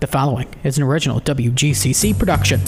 The 0.00 0.06
following 0.06 0.48
is 0.64 0.78
an 0.78 0.82
original 0.82 1.20
WGCC 1.20 2.18
production. 2.18 2.60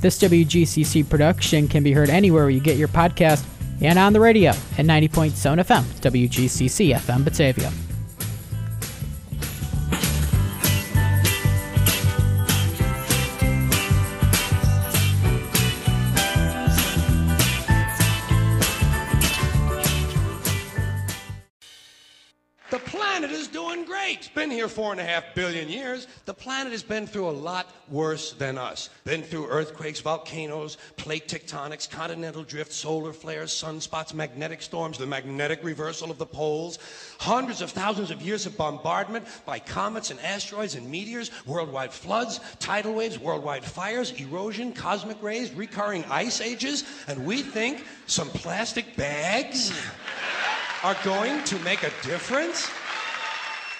This 0.00 0.18
WGCC 0.18 1.08
production 1.08 1.68
can 1.68 1.84
be 1.84 1.92
heard 1.92 2.10
anywhere 2.10 2.42
where 2.42 2.50
you 2.50 2.58
get 2.58 2.76
your 2.76 2.88
podcast 2.88 3.44
and 3.80 4.00
on 4.00 4.12
the 4.12 4.18
radio 4.18 4.50
at 4.50 4.84
90.7 4.84 5.30
FM, 5.30 5.82
WGCC 6.00 6.92
FM 6.92 7.24
Batavia. 7.24 7.72
The 26.24 26.34
planet 26.34 26.72
has 26.72 26.82
been 26.82 27.06
through 27.06 27.28
a 27.28 27.30
lot 27.30 27.72
worse 27.88 28.32
than 28.32 28.58
us. 28.58 28.90
Been 29.04 29.22
through 29.22 29.48
earthquakes, 29.48 30.00
volcanoes, 30.00 30.76
plate 30.96 31.28
tectonics, 31.28 31.88
continental 31.88 32.42
drift, 32.42 32.72
solar 32.72 33.12
flares, 33.12 33.50
sunspots, 33.50 34.14
magnetic 34.14 34.62
storms, 34.62 34.98
the 34.98 35.06
magnetic 35.06 35.62
reversal 35.62 36.10
of 36.10 36.18
the 36.18 36.26
poles, 36.26 36.78
hundreds 37.18 37.60
of 37.60 37.70
thousands 37.70 38.10
of 38.10 38.22
years 38.22 38.46
of 38.46 38.56
bombardment 38.56 39.26
by 39.46 39.58
comets 39.58 40.10
and 40.10 40.20
asteroids 40.20 40.74
and 40.74 40.90
meteors, 40.90 41.30
worldwide 41.46 41.92
floods, 41.92 42.40
tidal 42.58 42.94
waves, 42.94 43.18
worldwide 43.18 43.64
fires, 43.64 44.12
erosion, 44.12 44.72
cosmic 44.72 45.22
rays, 45.22 45.52
recurring 45.52 46.04
ice 46.10 46.40
ages, 46.40 46.84
and 47.08 47.24
we 47.24 47.42
think 47.42 47.84
some 48.06 48.28
plastic 48.28 48.96
bags 48.96 49.72
are 50.82 50.96
going 51.02 51.42
to 51.44 51.58
make 51.60 51.82
a 51.82 51.90
difference? 52.02 52.70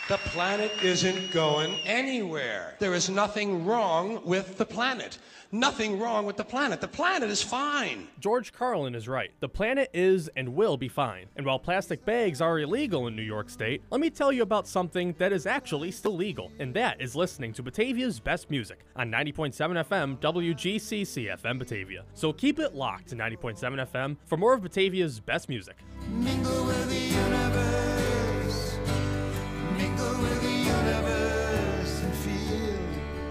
The 0.07 0.19
planet 0.19 0.71
isn't 0.83 1.33
going 1.33 1.77
anywhere. 1.87 2.75
There 2.79 2.93
is 2.93 3.09
nothing 3.09 3.65
wrong 3.65 4.21
with 4.23 4.59
the 4.59 4.67
planet. 4.67 5.17
Nothing 5.51 5.99
wrong 5.99 6.27
with 6.27 6.37
the 6.37 6.45
planet. 6.45 6.83
The 6.83 6.89
planet 6.89 7.31
is 7.31 7.43
fine. 7.43 8.09
George 8.21 8.53
Carlin 8.53 8.95
is 8.95 9.09
right. 9.09 9.31
The 9.41 9.49
planet 9.49 9.89
is 9.95 10.29
and 10.37 10.55
will 10.55 10.77
be 10.77 10.89
fine. 10.89 11.29
And 11.37 11.47
while 11.47 11.59
plastic 11.59 12.05
bags 12.05 12.43
are 12.43 12.59
illegal 12.59 13.07
in 13.07 13.17
New 13.17 13.23
York 13.23 13.49
State, 13.49 13.81
let 13.91 13.99
me 13.99 14.11
tell 14.11 14.31
you 14.31 14.43
about 14.43 14.69
something 14.69 15.15
that 15.17 15.33
is 15.33 15.47
actually 15.47 15.91
still 15.91 16.15
legal, 16.15 16.53
and 16.59 16.75
that 16.75 17.01
is 17.01 17.17
listening 17.17 17.55
to 17.55 17.63
Batavia's 17.63 18.21
best 18.21 18.51
music 18.51 18.81
on 18.97 19.11
90.7 19.11 19.55
FM 19.55 20.19
WGCC 20.19 21.35
FM 21.41 21.59
Batavia. 21.59 22.05
So 22.13 22.31
keep 22.31 22.59
it 22.59 22.75
locked 22.75 23.09
to 23.09 23.17
90.7 23.17 23.89
FM 23.91 24.19
for 24.27 24.37
more 24.37 24.53
of 24.53 24.61
Batavia's 24.61 25.19
best 25.19 25.49
music. 25.49 25.77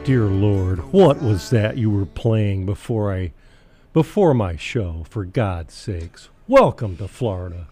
Dear 0.03 0.25
Lord, 0.25 0.91
what 0.91 1.21
was 1.21 1.49
that 1.51 1.77
you 1.77 1.89
were 1.89 2.05
playing 2.05 2.65
before 2.65 3.13
I 3.13 3.31
before 3.93 4.33
my 4.33 4.57
show, 4.57 5.05
for 5.09 5.23
God's 5.23 5.73
sakes? 5.73 6.27
Welcome 6.45 6.97
to 6.97 7.07
Florida. 7.07 7.67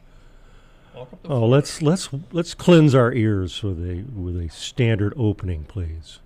oh, 1.25 1.45
let's 1.45 1.81
let's 1.81 2.07
let's 2.31 2.53
cleanse 2.53 2.95
our 2.95 3.11
ears 3.11 3.61
with 3.63 3.79
a 3.79 4.05
with 4.17 4.39
a 4.39 4.47
standard 4.47 5.13
opening, 5.17 5.65
please. 5.65 6.19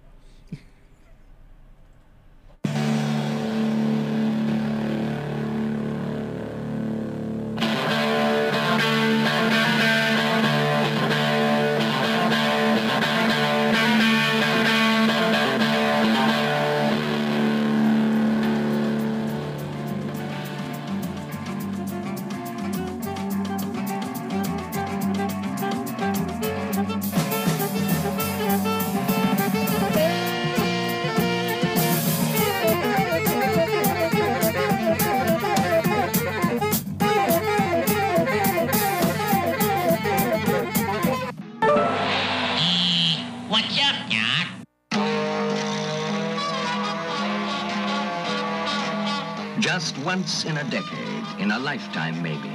Lifetime 51.95 52.22
maybe, 52.22 52.51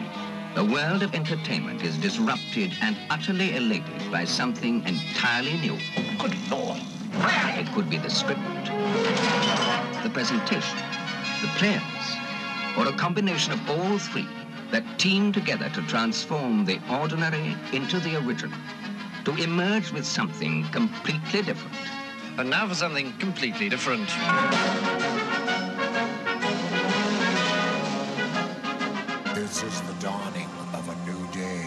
the 0.54 0.64
world 0.64 1.02
of 1.02 1.14
entertainment 1.14 1.82
is 1.82 1.96
disrupted 1.96 2.72
and 2.82 2.96
utterly 3.08 3.56
elated 3.56 4.12
by 4.12 4.22
something 4.22 4.86
entirely 4.86 5.56
new. 5.58 5.78
Good 6.18 6.36
Lord. 6.50 6.78
It 7.56 7.66
could 7.72 7.88
be 7.88 7.96
the 7.96 8.10
script, 8.10 8.40
the 10.02 10.10
presentation, 10.12 10.78
the 11.40 11.48
players, 11.56 11.82
or 12.76 12.88
a 12.88 12.96
combination 12.98 13.52
of 13.54 13.70
all 13.70 13.98
three 13.98 14.28
that 14.72 14.84
team 14.98 15.32
together 15.32 15.70
to 15.70 15.82
transform 15.86 16.66
the 16.66 16.78
ordinary 16.90 17.56
into 17.72 17.98
the 18.00 18.16
original, 18.16 18.58
to 19.24 19.34
emerge 19.36 19.90
with 19.90 20.04
something 20.04 20.64
completely 20.64 21.42
different. 21.42 21.76
And 22.36 22.50
now 22.50 22.68
for 22.68 22.74
something 22.74 23.12
completely 23.18 23.70
different. 23.70 24.10
Is 29.62 29.82
the 29.82 29.92
dawning 30.00 30.48
of 30.72 30.88
a 30.88 31.10
new 31.10 31.26
day. 31.32 31.66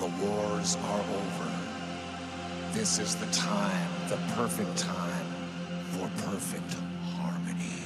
The 0.00 0.12
wars 0.22 0.76
are 0.76 1.00
over. 1.00 1.50
This 2.72 2.98
is 2.98 3.16
the 3.16 3.24
time, 3.32 3.88
the 4.10 4.18
perfect 4.34 4.76
time 4.76 5.26
for 5.92 6.10
perfect 6.24 6.76
harmony. 7.02 7.80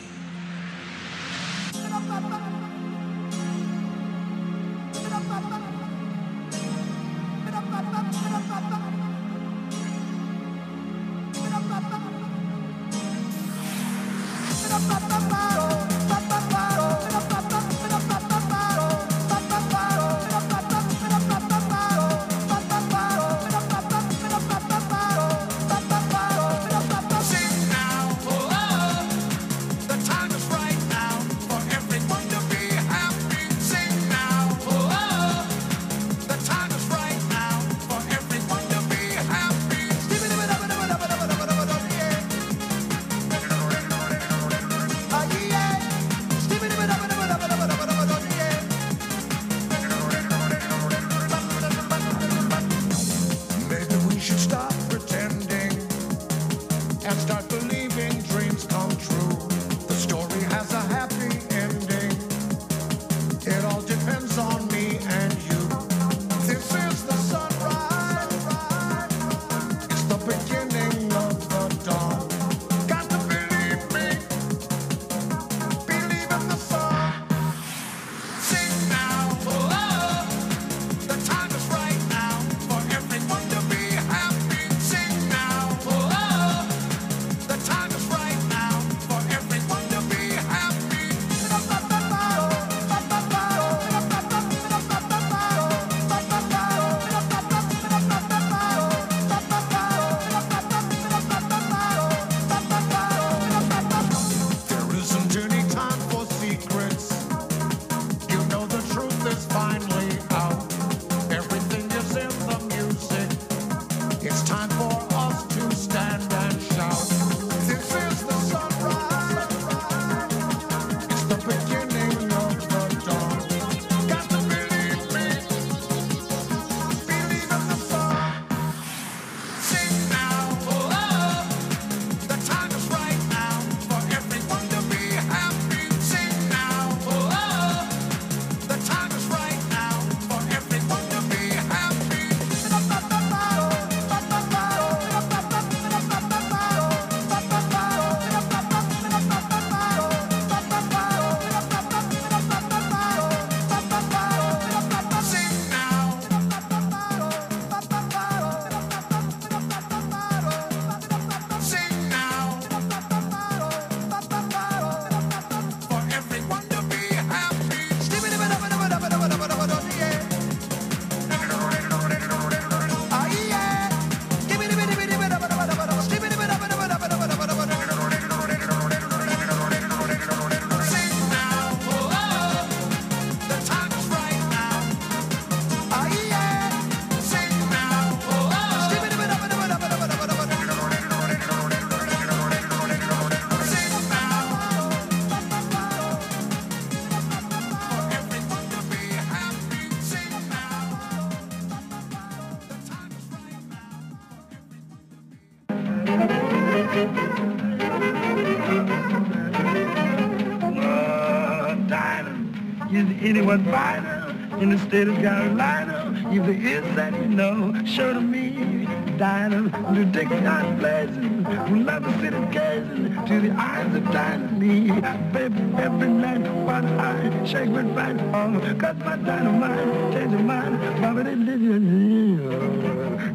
Anyone 213.36 213.64
finer 213.64 214.32
in 214.60 214.70
the 214.70 214.78
state 214.78 215.08
of 215.08 215.16
Carolina? 215.16 216.12
If 216.30 216.46
there 216.46 216.54
is 216.54 216.94
that 216.94 217.12
you 217.14 217.26
know, 217.26 217.74
show 217.84 218.14
to 218.14 218.20
me. 218.20 218.86
Dinah, 219.18 219.70
the 219.94 220.04
Dixon 220.04 220.78
blazing, 220.78 221.44
we 221.70 221.84
love 221.84 222.04
city 222.20 222.36
gazing 222.50 223.26
to 223.26 223.40
the 223.40 223.50
eyes 223.56 223.94
of 223.94 224.04
Dinah 224.10 224.52
me. 224.52 224.90
Baby, 225.32 225.62
every 225.78 226.08
night, 226.08 226.42
one 226.64 226.86
eye, 226.98 227.44
shake 227.44 227.70
with 227.70 227.94
fine 227.94 228.18
song, 228.32 228.60
cause 228.78 228.96
my 228.96 229.16
dynamite, 229.16 230.12
change 230.12 230.32
your 230.32 230.40
mind, 230.40 231.00
Bobby, 231.00 231.22
they 231.22 231.36
did 231.36 231.60
you, 231.60 231.78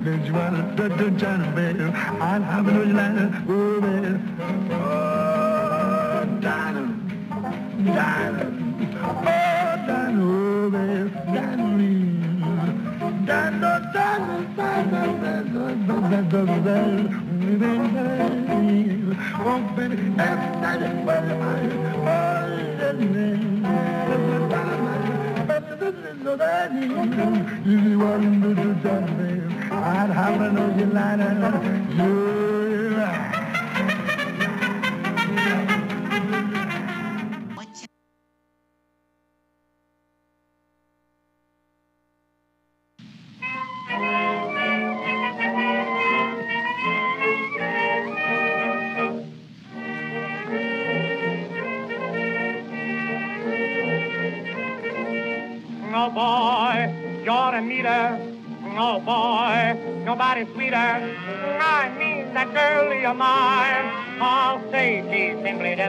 don't 0.04 0.25
you 0.25 0.34
wanna, 0.34 0.74
don't, 0.75 0.98
don't 0.98 1.18
try 1.18 1.38
to, 1.38 1.51
baby, 1.56 1.84
I'll 1.84 2.42
have 2.42 2.68
a 2.68 2.72
little 2.72 2.94
line, 2.94 3.46
I'd 29.71 30.09
have 30.12 30.41
an 30.41 30.57
old 30.57 30.94
line, 30.94 31.19
yeah. 31.97 33.38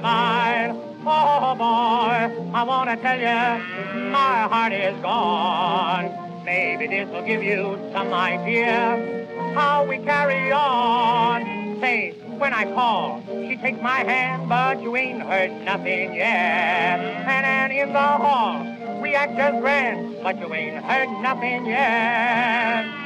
Simply. 0.02 0.90
Oh 1.06 1.54
boy, 1.56 2.52
I 2.54 2.62
wanna 2.62 2.96
tell 2.96 3.18
you, 3.18 4.10
my 4.10 4.48
heart 4.48 4.72
is 4.72 5.00
gone. 5.00 6.44
Maybe 6.44 6.86
this 6.86 7.08
will 7.08 7.24
give 7.24 7.42
you 7.42 7.78
some 7.92 8.12
idea 8.12 9.54
how 9.54 9.84
we 9.84 9.98
carry 9.98 10.52
on. 10.52 11.80
Say, 11.80 12.12
when 12.38 12.52
I 12.52 12.64
call, 12.64 13.22
she 13.26 13.56
takes 13.56 13.80
my 13.80 14.04
hand, 14.04 14.48
but 14.48 14.82
you 14.82 14.96
ain't 14.96 15.22
heard 15.22 15.52
nothing 15.64 16.14
yet. 16.14 17.00
And 17.00 17.44
then 17.44 17.70
in 17.70 17.92
the 17.92 17.98
hall, 17.98 19.00
we 19.00 19.14
act 19.14 19.36
just 19.36 19.60
grand, 19.60 20.22
but 20.22 20.38
you 20.38 20.52
ain't 20.52 20.84
heard 20.84 21.08
nothing 21.22 21.66
yet. 21.66 22.99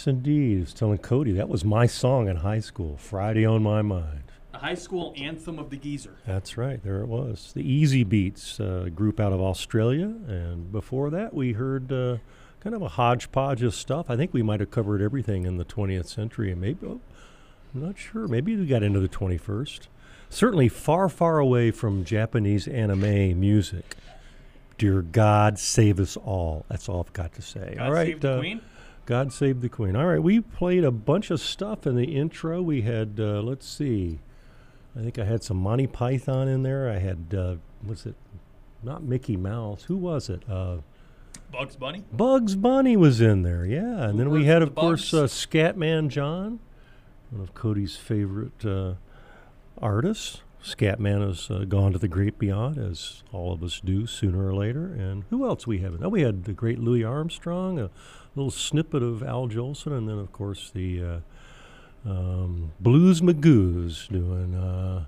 Yes, 0.00 0.06
indeed. 0.06 0.56
I 0.56 0.60
was 0.60 0.72
telling 0.72 0.96
Cody 0.96 1.32
that 1.32 1.50
was 1.50 1.62
my 1.62 1.84
song 1.84 2.26
in 2.26 2.36
high 2.36 2.60
school. 2.60 2.96
Friday 2.96 3.44
on 3.44 3.62
my 3.62 3.82
mind. 3.82 4.32
The 4.50 4.56
high 4.56 4.74
school 4.74 5.12
anthem 5.14 5.58
of 5.58 5.68
the 5.68 5.76
geezer. 5.76 6.16
That's 6.26 6.56
right. 6.56 6.82
There 6.82 7.02
it 7.02 7.06
was. 7.06 7.52
The 7.54 7.62
Easybeats 7.62 8.58
uh, 8.60 8.88
group 8.88 9.20
out 9.20 9.34
of 9.34 9.42
Australia, 9.42 10.06
and 10.06 10.72
before 10.72 11.10
that 11.10 11.34
we 11.34 11.52
heard 11.52 11.92
uh, 11.92 12.16
kind 12.60 12.74
of 12.74 12.80
a 12.80 12.88
hodgepodge 12.88 13.62
of 13.62 13.74
stuff. 13.74 14.08
I 14.08 14.16
think 14.16 14.32
we 14.32 14.42
might 14.42 14.60
have 14.60 14.70
covered 14.70 15.02
everything 15.02 15.44
in 15.44 15.58
the 15.58 15.66
20th 15.66 16.06
century, 16.06 16.50
and 16.50 16.62
maybe 16.62 16.86
oh, 16.86 17.02
I'm 17.74 17.82
not 17.82 17.98
sure. 17.98 18.26
Maybe 18.26 18.56
we 18.56 18.64
got 18.64 18.82
into 18.82 19.00
the 19.00 19.08
21st. 19.08 19.80
Certainly 20.30 20.70
far, 20.70 21.10
far 21.10 21.38
away 21.38 21.72
from 21.72 22.06
Japanese 22.06 22.66
anime 22.66 23.38
music. 23.38 23.96
Dear 24.78 25.02
God, 25.02 25.58
save 25.58 26.00
us 26.00 26.16
all. 26.16 26.64
That's 26.70 26.88
all 26.88 27.04
I've 27.06 27.12
got 27.12 27.34
to 27.34 27.42
say. 27.42 27.74
God 27.76 27.86
all 27.86 27.92
right, 27.92 28.24
uh, 28.24 28.38
queen. 28.38 28.62
God 29.10 29.32
save 29.32 29.60
the 29.60 29.68
Queen. 29.68 29.96
All 29.96 30.06
right, 30.06 30.22
we 30.22 30.38
played 30.38 30.84
a 30.84 30.92
bunch 30.92 31.32
of 31.32 31.40
stuff 31.40 31.84
in 31.84 31.96
the 31.96 32.14
intro. 32.16 32.62
We 32.62 32.82
had, 32.82 33.18
uh, 33.18 33.42
let's 33.42 33.68
see, 33.68 34.20
I 34.96 35.02
think 35.02 35.18
I 35.18 35.24
had 35.24 35.42
some 35.42 35.56
Monty 35.56 35.88
Python 35.88 36.46
in 36.46 36.62
there. 36.62 36.88
I 36.88 37.00
had, 37.00 37.34
uh, 37.36 37.56
what's 37.82 38.06
it? 38.06 38.14
Not 38.84 39.02
Mickey 39.02 39.36
Mouse. 39.36 39.82
Who 39.82 39.96
was 39.96 40.30
it? 40.30 40.44
Uh, 40.48 40.76
Bugs 41.50 41.74
Bunny. 41.74 42.04
Bugs 42.12 42.54
Bunny 42.54 42.96
was 42.96 43.20
in 43.20 43.42
there, 43.42 43.66
yeah. 43.66 44.08
And 44.08 44.20
then 44.20 44.30
we 44.30 44.44
had, 44.44 44.62
of 44.62 44.76
course, 44.76 45.12
uh, 45.12 45.24
Scatman 45.24 46.06
John, 46.06 46.60
one 47.30 47.42
of 47.42 47.52
Cody's 47.52 47.96
favorite 47.96 48.64
uh, 48.64 48.94
artists. 49.82 50.42
Scatman 50.62 51.26
has 51.26 51.50
uh, 51.50 51.64
gone 51.64 51.92
to 51.94 51.98
the 51.98 52.06
great 52.06 52.38
beyond, 52.38 52.78
as 52.78 53.24
all 53.32 53.52
of 53.52 53.64
us 53.64 53.80
do 53.84 54.06
sooner 54.06 54.46
or 54.46 54.54
later. 54.54 54.84
And 54.84 55.24
who 55.30 55.44
else 55.44 55.66
we 55.66 55.78
have? 55.78 56.00
Oh, 56.00 56.10
we 56.10 56.22
had 56.22 56.44
the 56.44 56.52
great 56.52 56.78
Louis 56.78 57.02
Armstrong, 57.02 57.80
a 57.80 57.90
little 58.34 58.50
snippet 58.50 59.02
of 59.02 59.22
Al 59.22 59.48
Jolson, 59.48 59.92
and 59.92 60.08
then, 60.08 60.18
of 60.18 60.32
course, 60.32 60.70
the 60.70 61.02
uh, 61.02 61.18
um, 62.08 62.72
Blues 62.80 63.20
Magoos 63.20 64.08
doing 64.08 64.54
uh, 64.54 65.06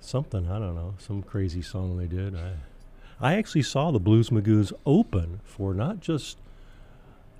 something. 0.00 0.50
I 0.50 0.58
don't 0.58 0.74
know, 0.74 0.94
some 0.98 1.22
crazy 1.22 1.62
song 1.62 1.96
they 1.96 2.06
did. 2.06 2.36
I, 2.36 2.54
I 3.20 3.34
actually 3.34 3.62
saw 3.62 3.90
the 3.90 4.00
Blues 4.00 4.30
Magoos 4.30 4.72
open 4.86 5.40
for 5.44 5.74
not 5.74 6.00
just 6.00 6.38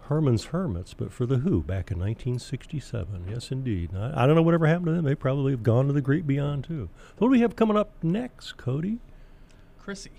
Herman's 0.09 0.47
Hermits, 0.47 0.95
but 0.95 1.13
for 1.13 1.27
The 1.27 1.39
Who 1.39 1.63
back 1.63 1.91
in 1.91 1.99
1967. 1.99 3.27
Yes, 3.29 3.53
indeed. 3.53 3.91
I, 3.95 4.25
I 4.25 4.27
don't 4.27 4.37
know 4.37 4.43
whatever 4.43 4.67
happened 4.67 4.87
to 4.87 4.93
them. 4.93 5.05
They 5.05 5.15
probably 5.15 5.53
have 5.53 5.63
gone 5.63 5.87
to 5.87 5.93
the 5.93 6.01
great 6.01 6.27
beyond, 6.27 6.65
too. 6.65 6.89
What 7.19 7.29
do 7.29 7.31
we 7.31 7.41
have 7.41 7.57
coming 7.57 7.77
up 7.77 7.93
next, 8.03 8.57
Cody? 8.57 9.01
Chrissie. 9.79 10.11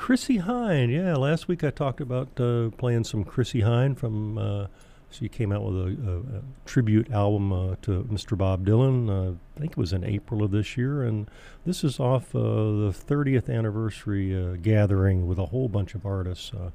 Chrissie 0.00 0.38
Hynde. 0.38 0.90
Yeah, 0.90 1.14
last 1.14 1.46
week 1.46 1.62
I 1.62 1.68
talked 1.68 2.00
about 2.00 2.28
uh, 2.40 2.70
playing 2.78 3.04
some 3.04 3.22
Chrissie 3.22 3.60
Hynde 3.60 3.98
from. 3.98 4.38
Uh, 4.38 4.66
she 5.10 5.28
came 5.28 5.52
out 5.52 5.62
with 5.62 5.76
a, 5.76 6.10
a, 6.10 6.38
a 6.38 6.42
tribute 6.64 7.10
album 7.12 7.52
uh, 7.52 7.74
to 7.82 8.04
Mr. 8.04 8.38
Bob 8.38 8.64
Dylan. 8.64 9.10
Uh, 9.10 9.34
I 9.56 9.60
think 9.60 9.72
it 9.72 9.76
was 9.76 9.92
in 9.92 10.02
April 10.02 10.42
of 10.42 10.52
this 10.52 10.74
year, 10.76 11.02
and 11.02 11.28
this 11.66 11.84
is 11.84 12.00
off 12.00 12.34
uh, 12.34 12.38
the 12.38 12.94
30th 12.96 13.54
anniversary 13.54 14.34
uh, 14.34 14.56
gathering 14.62 15.26
with 15.26 15.38
a 15.38 15.46
whole 15.46 15.68
bunch 15.68 15.94
of 15.94 16.06
artists. 16.06 16.50
Uh, 16.54 16.70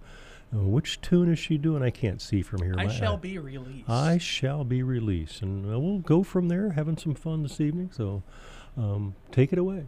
which 0.53 1.01
tune 1.01 1.31
is 1.33 1.39
she 1.39 1.57
doing? 1.57 1.81
I 1.81 1.89
can't 1.89 2.21
see 2.21 2.43
from 2.43 2.61
here. 2.61 2.75
I 2.77 2.85
My- 2.85 2.93
shall 2.93 3.17
be 3.17 3.39
released. 3.39 3.89
I 3.89 4.19
shall 4.19 4.63
be 4.63 4.83
released, 4.83 5.41
and 5.41 5.65
uh, 5.65 5.79
we'll 5.79 5.99
go 5.99 6.21
from 6.21 6.47
there, 6.47 6.73
having 6.73 6.97
some 6.97 7.15
fun 7.15 7.41
this 7.41 7.59
evening. 7.59 7.89
So, 7.91 8.21
um, 8.77 9.15
take 9.31 9.51
it 9.51 9.57
away. 9.57 9.87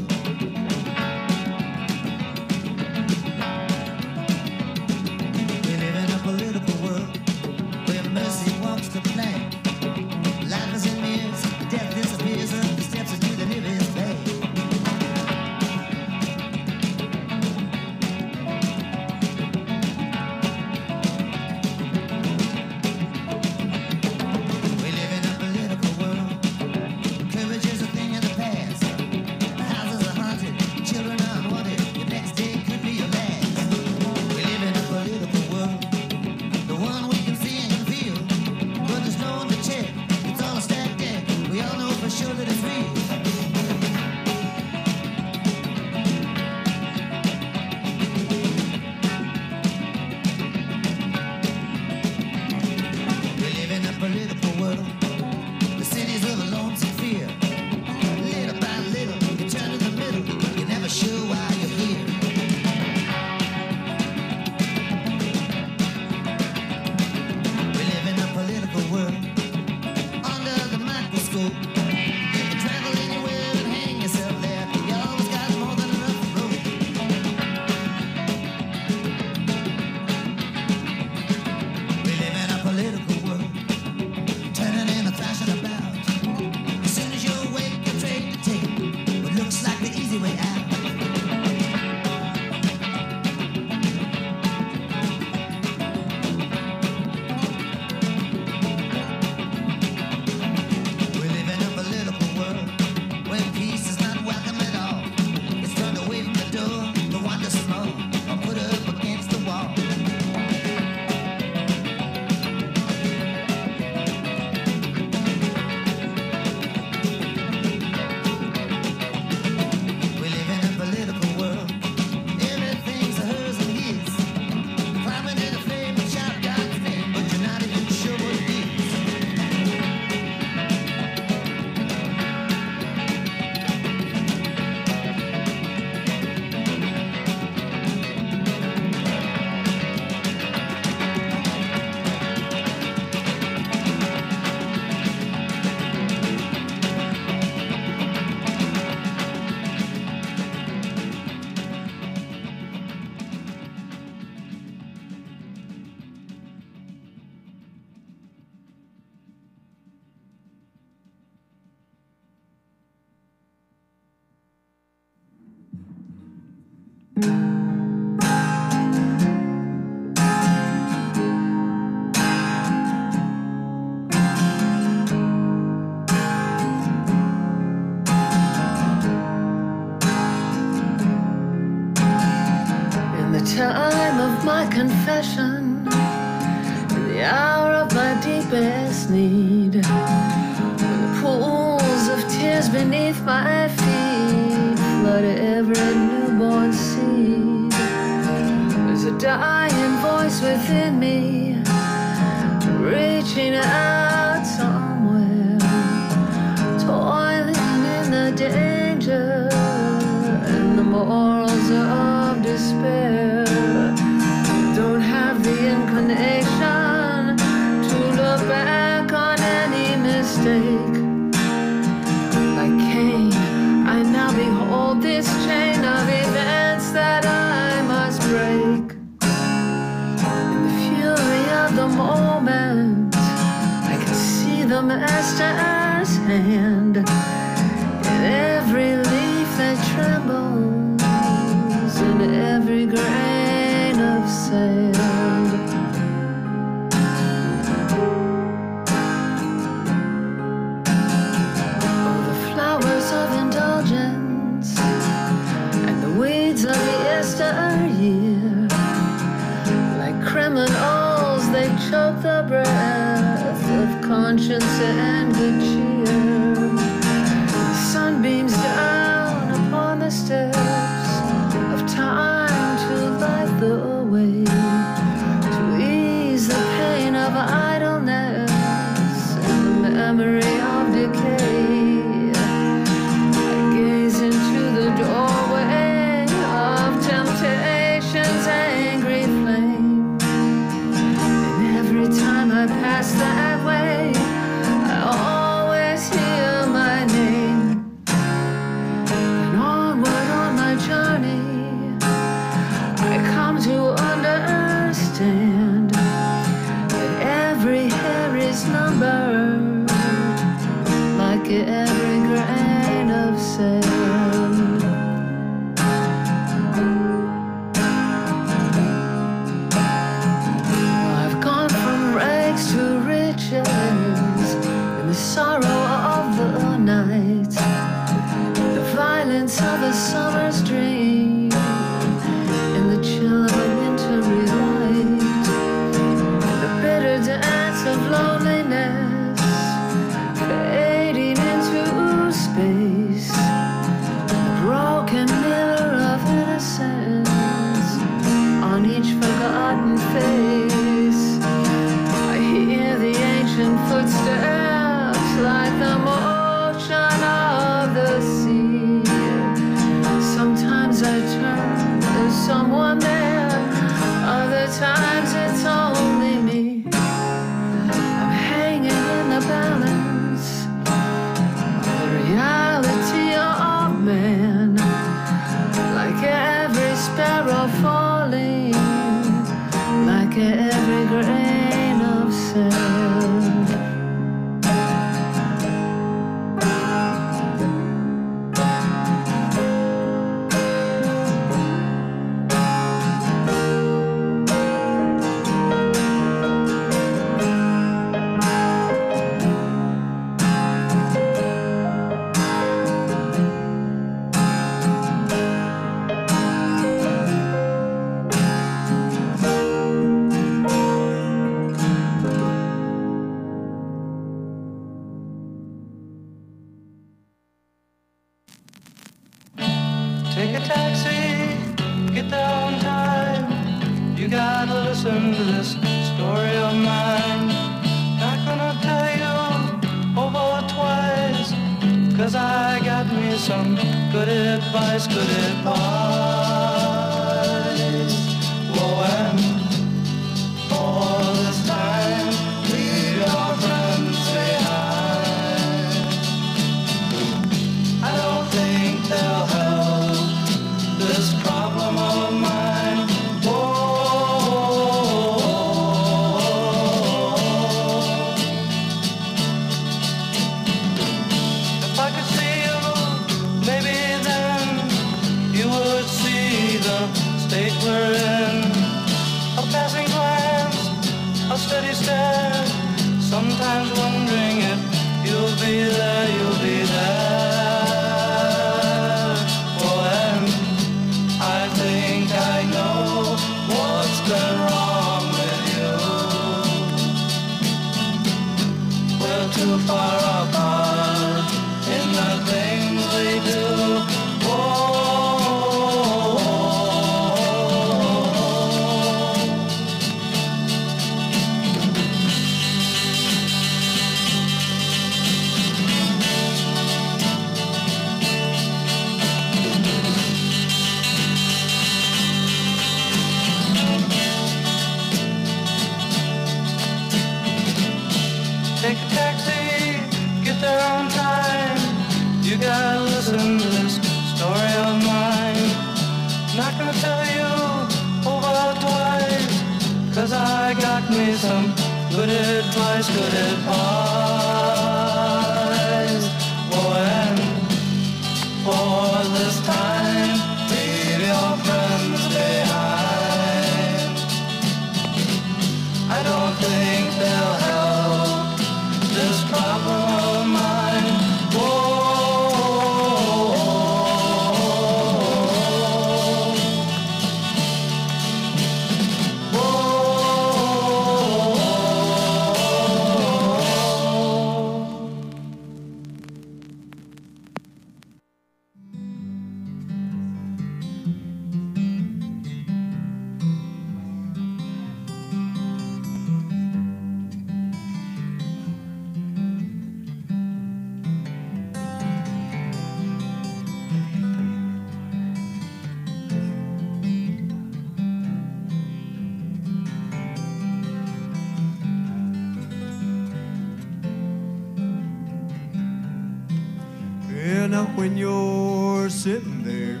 when 598.00 598.16
you're 598.16 599.10
sitting 599.10 599.62
there 599.62 600.00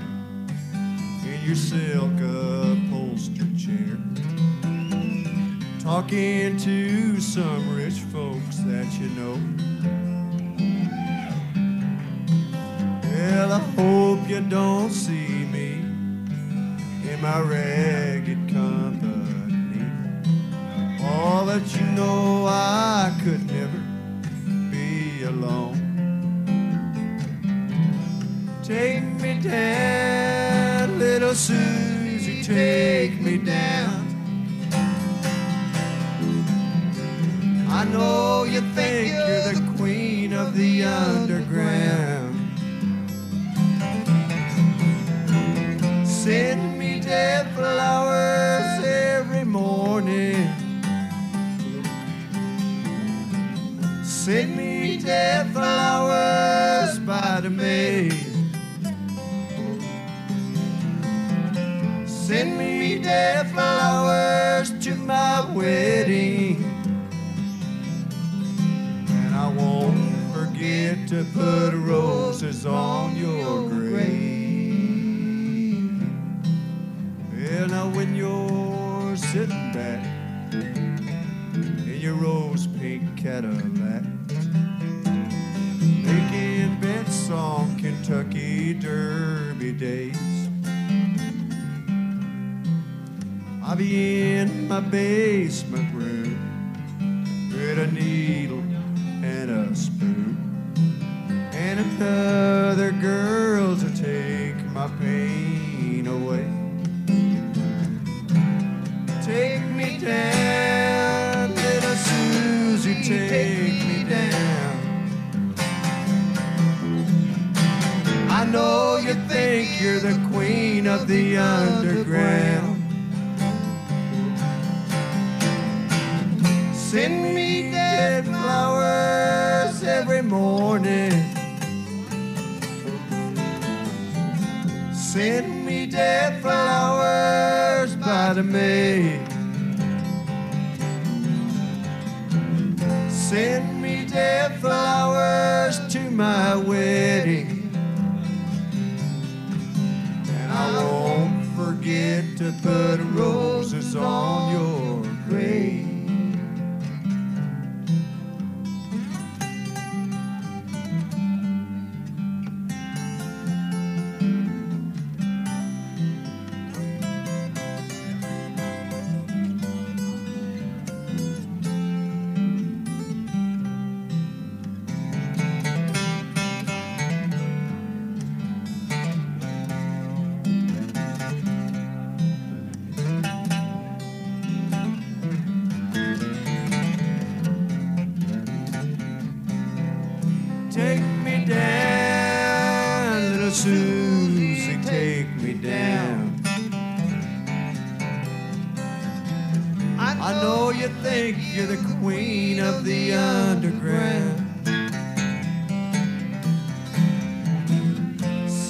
in 1.30 1.38
your 1.44 1.54
silk 1.54 2.10
upholstered 2.18 3.58
chair, 3.58 3.98
talking 5.80 6.56
to 6.56 7.20
some 7.20 7.76
rich 7.76 8.00
folks 8.10 8.56
that 8.60 8.90
you 8.98 9.08
know. 9.10 9.49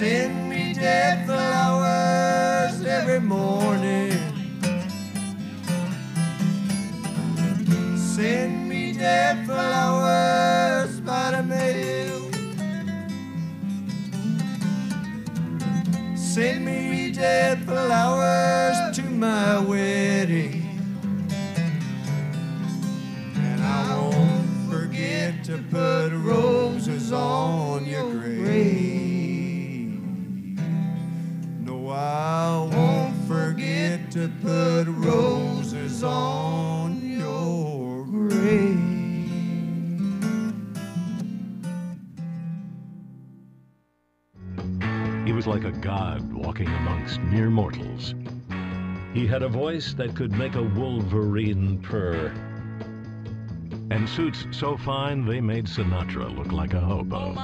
Send 0.01 0.49
me 0.49 0.73
dead 0.73 1.27
flowers 1.27 2.83
every 2.87 3.21
morning. 3.21 4.17
Send 7.99 8.67
me 8.67 8.95
dead 8.95 9.45
flowers 9.45 11.03
by 11.03 11.33
the 11.33 11.43
mail. 11.43 12.31
Send 16.17 16.65
me 16.65 17.13
dead 17.13 17.67
flowers 17.67 18.97
to 18.97 19.03
my 19.03 19.59
roses 36.03 36.05
on 36.05 37.01
your 37.19 38.05
grave. 38.07 38.77
He 45.27 45.33
was 45.33 45.47
like 45.47 45.65
a 45.65 45.73
god 45.73 46.33
walking 46.33 46.69
amongst 46.69 47.21
mere 47.21 47.51
mortals. 47.51 48.15
He 49.15 49.27
had 49.27 49.43
a 49.43 49.49
voice 49.49 49.95
that 49.95 50.15
could 50.15 50.33
make 50.33 50.55
a 50.55 50.63
wolverine 50.63 51.81
purr. 51.83 52.33
And 53.91 54.09
suits 54.09 54.47
so 54.53 54.77
fine 54.77 55.25
they 55.27 55.41
made 55.41 55.67
Sinatra 55.67 56.35
look 56.37 56.53
like 56.53 56.75
a 56.75 56.81
hobo. 56.81 57.37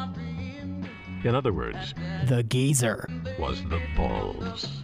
In 1.24 1.34
other 1.34 1.52
words, 1.52 1.92
The 2.26 2.44
Geezer. 2.44 3.08
was 3.38 3.62
the 3.64 3.80
balls. 3.96 4.82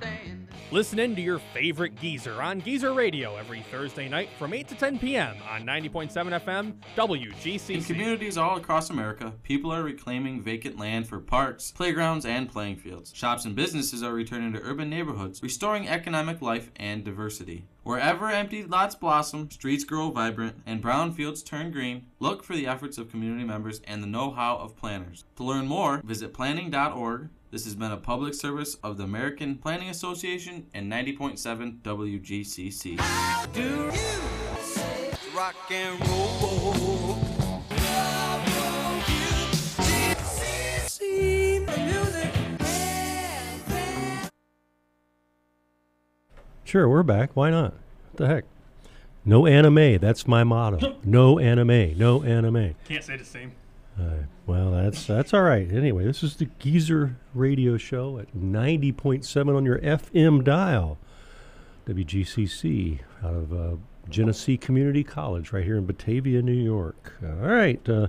Listen 0.72 1.00
in 1.00 1.14
to 1.16 1.20
your 1.20 1.38
favorite 1.52 1.96
geezer 2.00 2.40
on 2.40 2.62
Geezer 2.62 2.94
Radio 2.94 3.36
every 3.36 3.60
Thursday 3.70 4.08
night 4.08 4.30
from 4.38 4.54
8 4.54 4.68
to 4.68 4.74
10 4.74 4.98
p.m. 5.00 5.36
on 5.46 5.64
90.7 5.64 6.10
FM 6.10 6.72
WGCC. 6.96 7.74
In 7.74 7.84
communities 7.84 8.38
all 8.38 8.56
across 8.56 8.88
America, 8.88 9.34
people 9.42 9.70
are 9.70 9.82
reclaiming 9.82 10.40
vacant 10.40 10.78
land 10.78 11.06
for 11.06 11.20
parks, 11.20 11.72
playgrounds, 11.72 12.24
and 12.24 12.50
playing 12.50 12.76
fields. 12.76 13.12
Shops 13.14 13.44
and 13.44 13.54
businesses 13.54 14.02
are 14.02 14.14
returning 14.14 14.54
to 14.54 14.62
urban 14.62 14.88
neighborhoods, 14.88 15.42
restoring 15.42 15.86
economic 15.86 16.40
life 16.40 16.70
and 16.76 17.04
diversity. 17.04 17.66
Wherever 17.82 18.30
empty 18.30 18.64
lots 18.64 18.94
blossom, 18.94 19.50
streets 19.50 19.84
grow 19.84 20.10
vibrant, 20.10 20.62
and 20.64 20.80
brown 20.80 21.12
fields 21.12 21.42
turn 21.42 21.70
green, 21.70 22.06
look 22.18 22.42
for 22.42 22.56
the 22.56 22.66
efforts 22.66 22.96
of 22.96 23.10
community 23.10 23.44
members 23.44 23.82
and 23.86 24.02
the 24.02 24.06
know 24.06 24.30
how 24.30 24.56
of 24.56 24.74
planners. 24.74 25.26
To 25.36 25.44
learn 25.44 25.66
more, 25.66 26.00
visit 26.02 26.32
planning.org. 26.32 27.28
This 27.52 27.66
has 27.66 27.74
been 27.74 27.92
a 27.92 27.98
public 27.98 28.32
service 28.32 28.76
of 28.76 28.96
the 28.96 29.04
American 29.04 29.56
Planning 29.56 29.90
Association 29.90 30.68
and 30.72 30.90
90.7 30.90 31.82
WGCC. 31.82 32.98
How 32.98 33.44
do 33.44 33.60
you 33.60 35.36
Rock 35.36 35.54
and 35.70 36.00
roll. 36.08 37.18
Sure, 46.64 46.88
we're 46.88 47.02
back. 47.02 47.32
Why 47.34 47.50
not? 47.50 47.74
What 47.74 48.16
the 48.16 48.26
heck? 48.28 48.44
No 49.26 49.44
anime. 49.44 49.98
That's 49.98 50.26
my 50.26 50.42
motto. 50.42 50.96
No 51.04 51.38
anime. 51.38 51.98
No 51.98 52.22
anime. 52.22 52.76
Can't 52.88 53.04
say 53.04 53.18
the 53.18 53.26
same. 53.26 53.52
Uh, 54.00 54.24
well, 54.46 54.70
that's 54.72 55.06
that's 55.06 55.34
all 55.34 55.42
right. 55.42 55.70
Anyway, 55.70 56.04
this 56.04 56.22
is 56.22 56.36
the 56.36 56.46
Geezer 56.58 57.16
Radio 57.34 57.76
Show 57.76 58.18
at 58.18 58.34
90.7 58.34 59.56
on 59.56 59.64
your 59.64 59.78
FM 59.78 60.42
dial. 60.42 60.98
WGCC 61.86 63.00
out 63.24 63.34
of 63.34 63.52
uh, 63.52 63.76
Genesee 64.08 64.56
Community 64.56 65.04
College 65.04 65.52
right 65.52 65.64
here 65.64 65.76
in 65.76 65.86
Batavia, 65.86 66.42
New 66.42 66.52
York. 66.52 67.12
all 67.22 67.30
right. 67.48 67.86
Uh, 67.88 68.06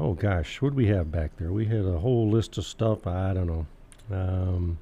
oh, 0.00 0.14
gosh. 0.14 0.60
What 0.60 0.70
do 0.70 0.76
we 0.76 0.86
have 0.88 1.12
back 1.12 1.36
there? 1.36 1.52
We 1.52 1.66
had 1.66 1.84
a 1.84 1.98
whole 1.98 2.28
list 2.28 2.56
of 2.58 2.64
stuff. 2.64 3.06
I 3.06 3.34
don't 3.34 3.46
know. 3.46 3.66
Um, 4.10 4.78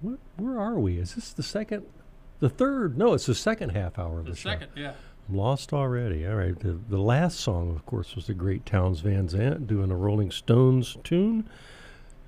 what, 0.00 0.18
where 0.36 0.58
are 0.60 0.78
we? 0.78 0.98
Is 0.98 1.14
this 1.14 1.32
the 1.32 1.42
second? 1.42 1.84
The 2.40 2.48
third? 2.50 2.98
No, 2.98 3.14
it's 3.14 3.26
the 3.26 3.34
second 3.34 3.70
half 3.70 3.98
hour 3.98 4.18
of 4.20 4.26
the, 4.26 4.32
The 4.32 4.36
show. 4.36 4.50
second, 4.50 4.68
yeah. 4.76 4.92
Lost 5.32 5.72
already. 5.72 6.26
All 6.26 6.34
right. 6.34 6.58
The, 6.58 6.78
the 6.88 7.00
last 7.00 7.40
song, 7.40 7.74
of 7.74 7.86
course, 7.86 8.14
was 8.14 8.26
the 8.26 8.34
great 8.34 8.66
Townes 8.66 9.00
Van 9.00 9.28
Zandt 9.28 9.66
doing 9.66 9.90
a 9.90 9.96
Rolling 9.96 10.30
Stones 10.30 10.98
tune, 11.02 11.48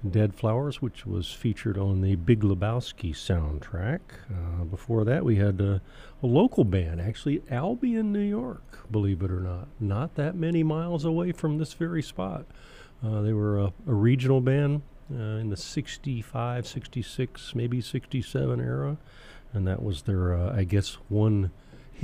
Dead 0.09 0.35
Flowers, 0.35 0.81
which 0.81 1.05
was 1.05 1.31
featured 1.31 1.77
on 1.77 2.01
the 2.01 2.17
Big 2.17 2.41
Lebowski 2.41 3.13
soundtrack. 3.13 4.01
Uh, 4.31 4.65
before 4.65 5.05
that, 5.05 5.23
we 5.23 5.37
had 5.37 5.61
uh, 5.61 5.81
a 6.23 6.27
local 6.27 6.65
band, 6.65 7.01
actually, 7.01 7.43
Albion, 7.51 8.11
New 8.11 8.21
York, 8.21 8.91
believe 8.91 9.23
it 9.23 9.31
or 9.31 9.41
not. 9.41 9.69
Not 9.79 10.15
that 10.15 10.35
many 10.35 10.63
miles 10.63 11.05
away 11.05 11.33
from 11.33 11.59
this 11.59 11.75
very 11.75 12.03
spot. 12.03 12.47
Uh, 13.05 13.21
they 13.21 13.35
were 13.35 13.59
a, 13.59 13.73
a 13.87 13.95
regional 13.95 14.41
band 14.41 14.81
uh, 15.13 15.37
in 15.39 15.51
the 15.51 15.57
65, 15.59 16.67
66, 16.67 17.55
maybe 17.55 17.83
67 17.83 18.61
era. 18.61 18.97
And 19.53 19.67
that 19.67 19.83
was 19.83 20.03
their, 20.03 20.35
uh, 20.35 20.57
I 20.57 20.65
guess, 20.65 20.95
one 21.09 21.51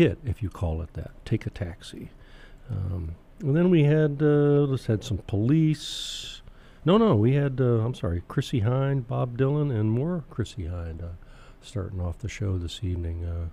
hit, 0.00 0.18
if 0.24 0.42
you 0.42 0.48
call 0.48 0.80
it 0.80 0.94
that. 0.94 1.10
Take 1.26 1.44
a 1.46 1.50
taxi. 1.50 2.08
Um, 2.70 3.16
and 3.40 3.54
then 3.54 3.68
we 3.68 3.84
had, 3.84 4.22
uh, 4.22 4.64
let's 4.70 4.86
had 4.86 5.04
some 5.04 5.18
police. 5.18 6.40
No, 6.86 6.96
no, 6.96 7.14
we 7.16 7.34
had, 7.34 7.60
uh, 7.60 7.84
I'm 7.84 7.92
sorry, 7.94 8.22
Chrissie 8.26 8.62
Hynde, 8.62 9.06
Bob 9.06 9.36
Dylan, 9.36 9.70
and 9.70 9.90
more 9.90 10.24
Chrissie 10.30 10.64
Hynde 10.64 11.02
uh, 11.04 11.08
starting 11.60 12.00
off 12.00 12.18
the 12.18 12.28
show 12.30 12.56
this 12.56 12.80
evening. 12.82 13.24
Uh, 13.26 13.48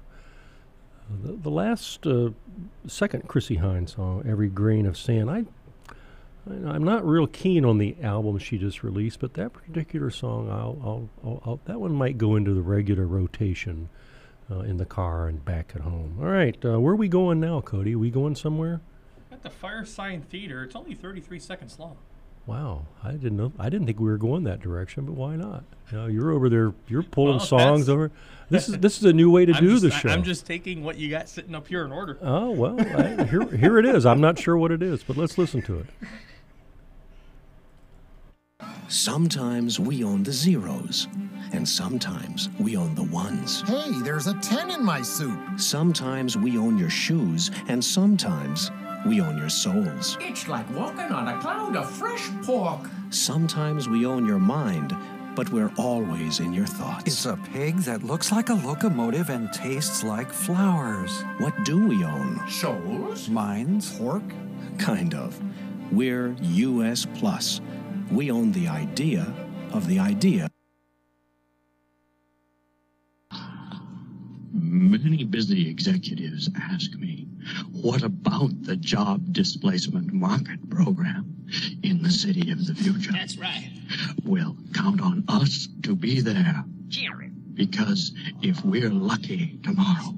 the, 1.22 1.34
the 1.34 1.50
last, 1.50 2.08
uh, 2.08 2.30
second 2.88 3.28
Chrissie 3.28 3.58
Hynde 3.58 3.90
song, 3.90 4.24
Every 4.26 4.48
Grain 4.48 4.86
of 4.86 4.98
Sand, 4.98 5.30
I 5.30 5.44
I- 6.50 6.70
I'm 6.74 6.84
not 6.86 7.06
real 7.06 7.28
keen 7.28 7.66
on 7.66 7.78
the 7.78 7.98
album 8.02 8.38
she 8.38 8.58
just 8.58 8.82
released, 8.82 9.20
but 9.20 9.34
that 9.34 9.52
particular 9.52 10.10
song, 10.10 10.50
I'll, 10.50 11.10
I'll, 11.22 11.42
I'll 11.46 11.60
that 11.66 11.82
one 11.82 11.92
might 11.94 12.18
go 12.18 12.38
into 12.38 12.54
the 12.54 12.62
regular 12.62 13.06
rotation 13.06 13.90
uh, 14.52 14.60
in 14.60 14.78
the 14.78 14.86
car 14.86 15.28
and 15.28 15.44
back 15.44 15.72
at 15.76 15.82
home. 15.82 16.18
All 16.20 16.28
right, 16.28 16.58
uh, 16.64 16.80
where 16.80 16.94
are 16.94 16.98
we 16.98 17.08
going 17.08 17.40
now, 17.40 17.62
Cody? 17.62 17.96
Are 17.96 18.00
we 18.00 18.10
going 18.10 18.36
somewhere? 18.36 18.82
At 19.32 19.44
the 19.44 19.50
Firesign 19.50 20.24
Theater, 20.24 20.64
it's 20.64 20.76
only 20.76 20.94
33 20.96 21.40
seconds 21.40 21.78
long. 21.80 21.98
Wow, 22.46 22.86
I 23.04 23.12
didn't 23.12 23.36
know. 23.36 23.52
I 23.60 23.70
didn't 23.70 23.88
think 23.88 24.00
we 24.00 24.08
were 24.10 24.18
going 24.18 24.46
that 24.46 24.62
direction, 24.62 25.06
but 25.06 25.16
why 25.16 25.36
not? 25.36 25.66
You 25.92 25.98
know, 25.98 26.08
you're 26.08 26.32
over 26.32 26.48
there. 26.48 26.74
You're 26.88 27.04
pulling 27.04 27.38
Well, 27.38 27.46
songs 27.46 27.90
over. 27.90 28.10
This 28.50 28.70
is 28.70 28.78
this 28.78 28.98
is 28.98 29.04
a 29.04 29.12
new 29.12 29.30
way 29.30 29.46
to 29.46 29.52
I'm 29.54 29.62
do 29.62 29.72
just, 29.72 29.82
the 29.84 29.92
show. 29.92 30.08
I'm 30.08 30.24
just 30.24 30.46
taking 30.46 30.82
what 30.82 30.96
you 30.96 31.10
got 31.10 31.28
sitting 31.28 31.54
up 31.54 31.68
here 31.68 31.84
in 31.84 31.92
order. 31.92 32.18
Oh 32.22 32.52
well, 32.52 32.80
I, 32.80 33.26
here 33.26 33.44
here 33.46 33.78
it 33.78 33.86
is. 33.86 34.06
I'm 34.06 34.22
not 34.22 34.40
sure 34.40 34.56
what 34.56 34.72
it 34.72 34.82
is, 34.82 35.04
but 35.04 35.18
let's 35.18 35.38
listen 35.38 35.62
to 35.64 35.80
it. 35.80 35.88
Sometimes 38.88 39.82
we 39.82 40.02
own 40.02 40.24
the 40.24 40.32
zeros, 40.32 41.10
and 41.54 41.68
sometimes 41.68 42.50
we 42.60 42.76
own 42.76 42.96
the 42.96 43.04
ones. 43.04 43.62
Hey, 43.68 43.92
there's 44.02 44.28
a 44.28 44.34
10 44.36 44.72
in 44.72 44.84
my 44.84 45.02
soup. 45.02 45.40
Sometimes 45.58 46.38
we 46.38 46.58
own 46.58 46.78
your 46.78 46.90
shoes, 46.90 47.52
and 47.68 47.84
sometimes 47.84 48.72
we 49.06 49.22
own 49.22 49.38
your 49.38 49.50
souls. 49.50 50.18
It's 50.20 50.48
like 50.48 50.70
walking 50.76 51.12
on 51.12 51.28
a 51.28 51.40
cloud 51.40 51.76
of 51.76 51.90
fresh 51.90 52.30
pork. 52.44 52.90
Sometimes 53.10 53.88
we 53.88 54.06
own 54.06 54.26
your 54.26 54.40
mind, 54.40 54.96
but 55.36 55.50
we're 55.52 55.72
always 55.78 56.40
in 56.40 56.54
your 56.54 56.66
thoughts. 56.66 57.04
It's 57.06 57.26
a 57.26 57.38
pig 57.54 57.78
that 57.80 58.04
looks 58.04 58.32
like 58.32 58.50
a 58.50 58.56
locomotive 58.56 59.30
and 59.30 59.52
tastes 59.54 60.04
like 60.04 60.32
flowers. 60.32 61.22
What 61.38 61.54
do 61.64 61.88
we 61.88 62.04
own? 62.04 62.42
Souls? 62.50 63.30
Minds? 63.30 63.98
Pork? 63.98 64.24
Kind 64.78 65.14
of. 65.14 65.40
We're 65.92 66.36
US 66.42 67.06
Plus. 67.16 67.62
We 68.12 68.32
own 68.32 68.52
the 68.52 68.68
idea 68.68 69.34
of 69.72 69.88
the 69.88 70.00
idea. 70.00 70.50
Many 74.60 75.24
busy 75.24 75.70
executives 75.70 76.50
ask 76.60 76.94
me, 76.96 77.28
what 77.72 78.02
about 78.04 78.64
the 78.64 78.76
job 78.76 79.32
displacement 79.32 80.12
market 80.12 80.70
program 80.70 81.46
in 81.84 82.02
the 82.02 82.10
city 82.10 82.52
of 82.52 82.66
the 82.66 82.74
future? 82.74 83.12
That's 83.12 83.38
right. 83.38 83.70
Well, 84.26 84.58
count 84.74 85.00
on 85.02 85.24
us 85.28 85.68
to 85.84 85.96
be 85.96 86.22
there. 86.22 86.64
Jerry. 86.88 87.30
Because 87.54 88.12
if 88.42 88.64
we're 88.66 88.90
lucky 88.90 89.60
tomorrow, 89.64 90.14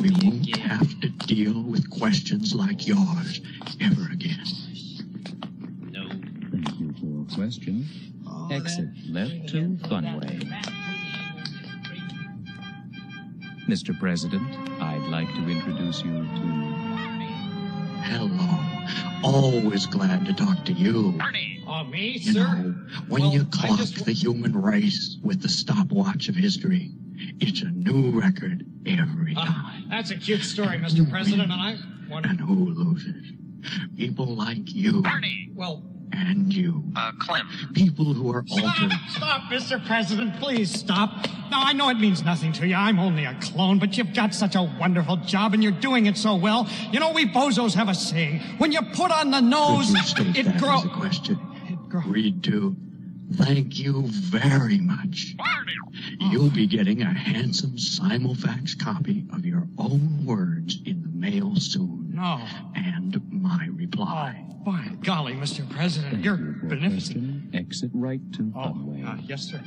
we 0.00 0.10
won't 0.10 0.48
again. 0.48 0.60
have 0.60 1.00
to 1.00 1.08
deal 1.08 1.62
with 1.62 1.90
questions 1.90 2.54
like 2.54 2.86
yours 2.86 3.40
ever 3.80 4.10
again. 4.12 4.44
No 5.82 6.08
Thank 6.08 6.80
you 6.80 6.92
for 6.98 7.06
your 7.06 7.26
question. 7.34 7.86
Exit 8.50 8.88
left 9.08 9.48
to 9.48 9.76
Funway. 9.88 10.76
Mr. 13.70 13.96
President, 13.96 14.42
I'd 14.82 15.06
like 15.10 15.28
to 15.34 15.48
introduce 15.48 16.02
you 16.02 16.10
to. 16.10 16.42
Hello. 18.02 18.58
Always 19.22 19.86
glad 19.86 20.26
to 20.26 20.32
talk 20.32 20.64
to 20.64 20.72
you. 20.72 21.12
Bernie! 21.12 21.62
Oh, 21.68 21.84
me, 21.84 22.18
You 22.18 22.32
sir? 22.32 22.40
know, 22.40 22.74
when 23.06 23.22
Well, 23.22 23.32
you 23.32 23.44
clock 23.44 23.78
just- 23.78 24.04
the 24.04 24.10
human 24.12 24.54
race 24.60 25.18
with 25.22 25.40
the 25.40 25.48
stopwatch 25.48 26.28
of 26.28 26.34
history, 26.34 26.90
it's 27.38 27.62
a 27.62 27.70
new 27.70 28.10
record 28.10 28.66
every 28.86 29.36
Uh, 29.36 29.44
time. 29.44 29.84
that's 29.88 30.10
a 30.10 30.16
cute 30.16 30.42
story, 30.42 30.76
Mr. 30.78 31.08
President, 31.08 31.52
and 31.52 31.52
I 31.52 31.76
want 32.08 32.26
And 32.26 32.40
who 32.40 32.70
loses? 32.74 33.32
People 33.96 34.34
like 34.34 34.74
you. 34.74 35.04
Well, 35.54 35.84
And 36.12 36.52
you. 36.52 36.82
Uh, 36.96 37.12
Clem. 37.20 37.48
People 37.74 38.12
who 38.12 38.32
are 38.32 38.44
Stop! 38.46 38.64
altered. 38.80 38.92
Stop, 39.10 39.42
Mr. 39.50 39.84
President, 39.86 40.38
please 40.40 40.70
stop. 40.72 41.26
Now, 41.50 41.62
I 41.64 41.72
know 41.72 41.88
it 41.88 41.98
means 41.98 42.24
nothing 42.24 42.52
to 42.54 42.66
you. 42.66 42.74
I'm 42.74 42.98
only 42.98 43.24
a 43.24 43.34
clone, 43.40 43.78
but 43.78 43.96
you've 43.96 44.12
got 44.14 44.34
such 44.34 44.54
a 44.56 44.62
wonderful 44.62 45.16
job 45.18 45.54
and 45.54 45.62
you're 45.62 45.72
doing 45.72 46.06
it 46.06 46.16
so 46.16 46.34
well. 46.36 46.68
You 46.92 47.00
know, 47.00 47.12
we 47.12 47.26
bozos 47.26 47.74
have 47.74 47.88
a 47.88 47.94
saying. 47.94 48.40
When 48.58 48.72
you 48.72 48.80
put 48.94 49.10
on 49.12 49.30
the 49.30 49.40
nose, 49.40 49.86
Could 50.14 50.26
you 50.26 50.32
state 50.34 50.46
it 50.46 50.56
grows. 50.58 50.84
a 50.84 50.88
question? 50.88 51.38
Read 52.06 52.42
to. 52.44 52.76
Thank 53.34 53.78
you 53.78 54.02
very 54.08 54.78
much. 54.78 55.36
You'll 56.18 56.50
be 56.50 56.66
getting 56.66 57.02
a 57.02 57.12
handsome 57.12 57.76
simulfax 57.76 58.76
copy 58.78 59.24
of 59.32 59.44
your 59.46 59.68
own 59.78 60.24
words 60.26 60.80
in 60.84 61.02
the 61.02 61.08
mail 61.08 61.54
soon. 61.56 62.09
No. 62.20 62.46
And 62.74 63.18
my 63.32 63.68
reply. 63.72 64.44
By 64.62 64.90
golly, 65.02 65.32
Mr. 65.32 65.66
President, 65.70 66.22
you're 66.22 66.36
beneficent. 66.36 67.54
Exit 67.54 67.90
right 67.94 68.20
to 68.34 68.52
Oh, 68.54 68.94
uh, 69.06 69.16
yes, 69.24 69.50
sir. 69.50 69.62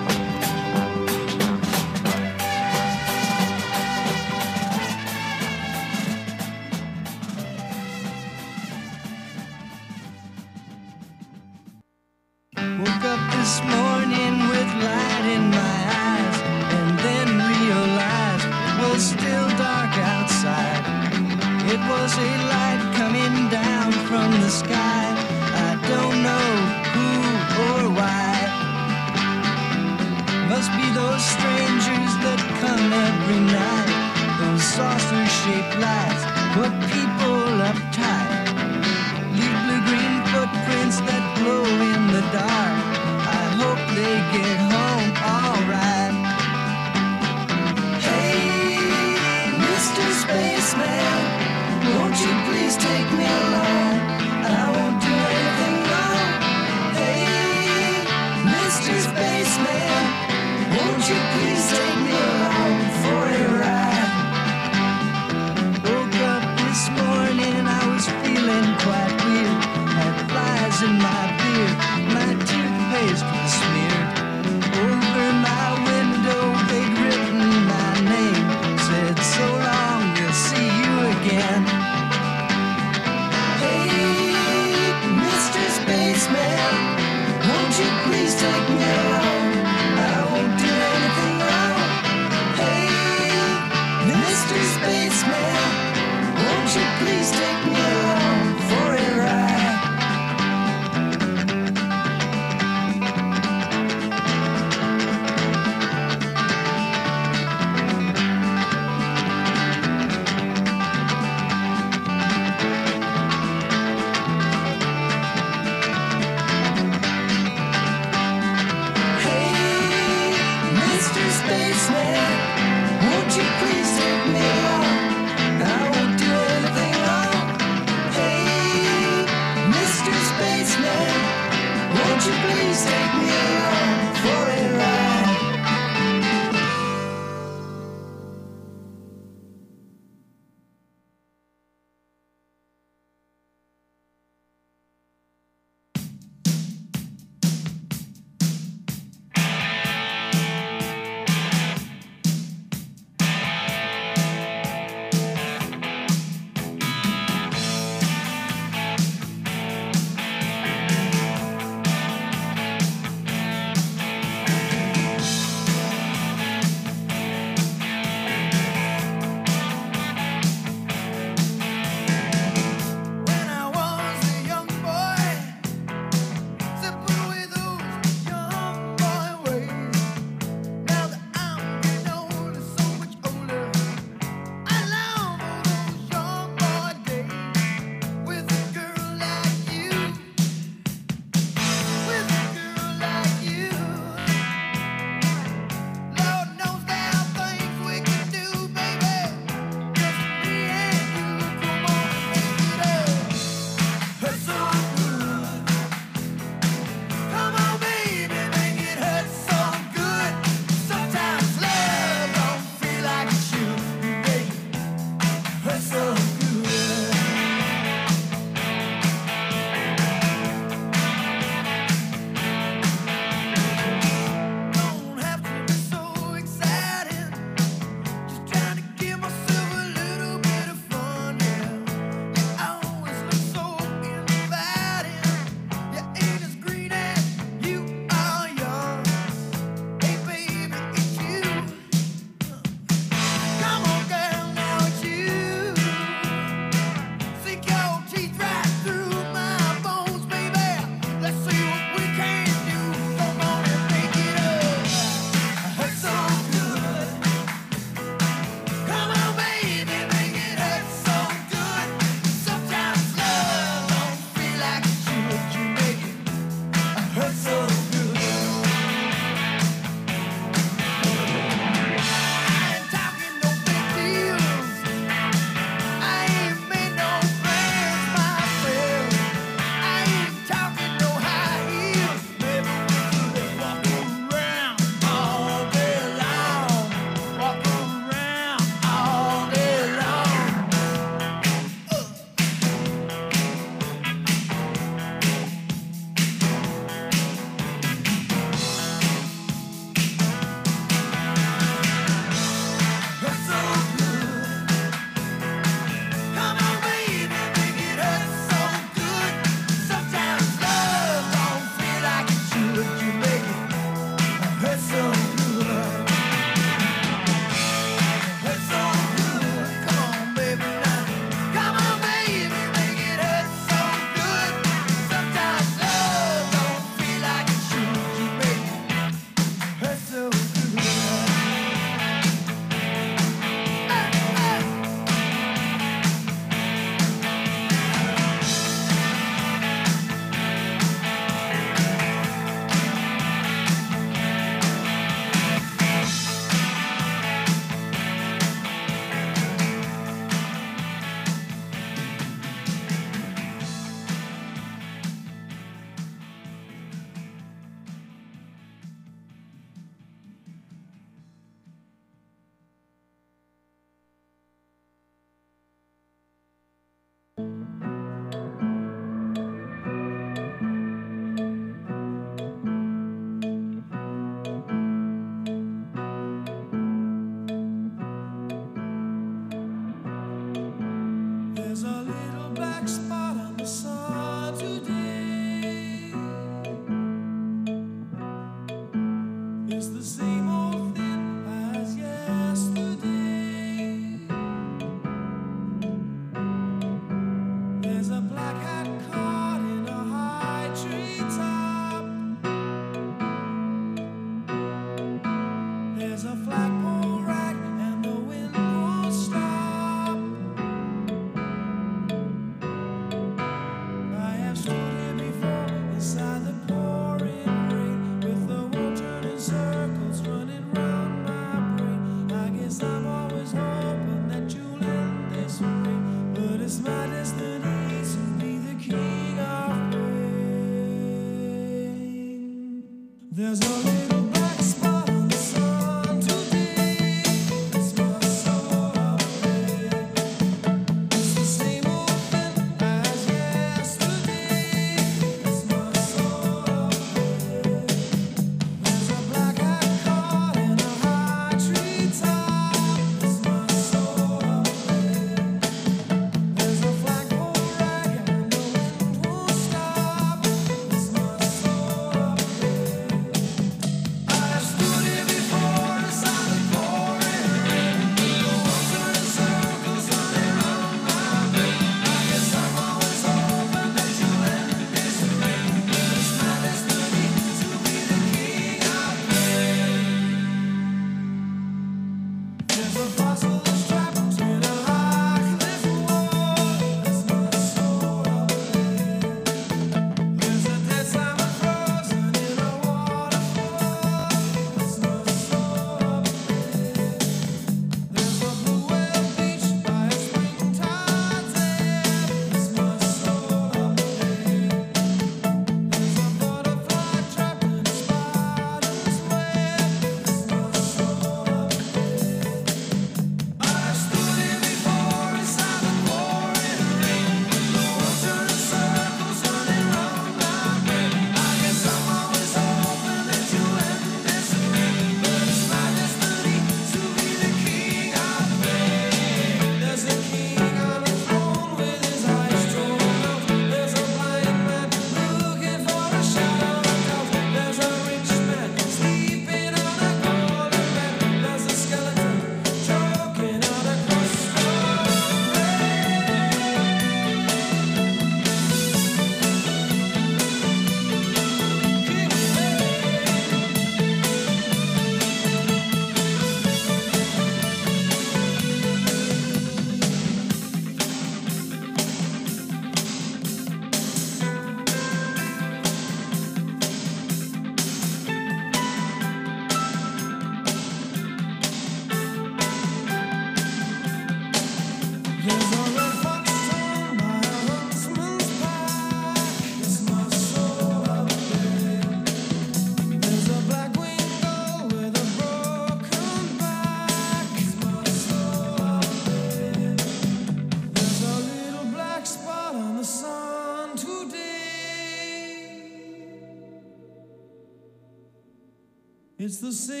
The 599.61 599.71
same 599.71 600.00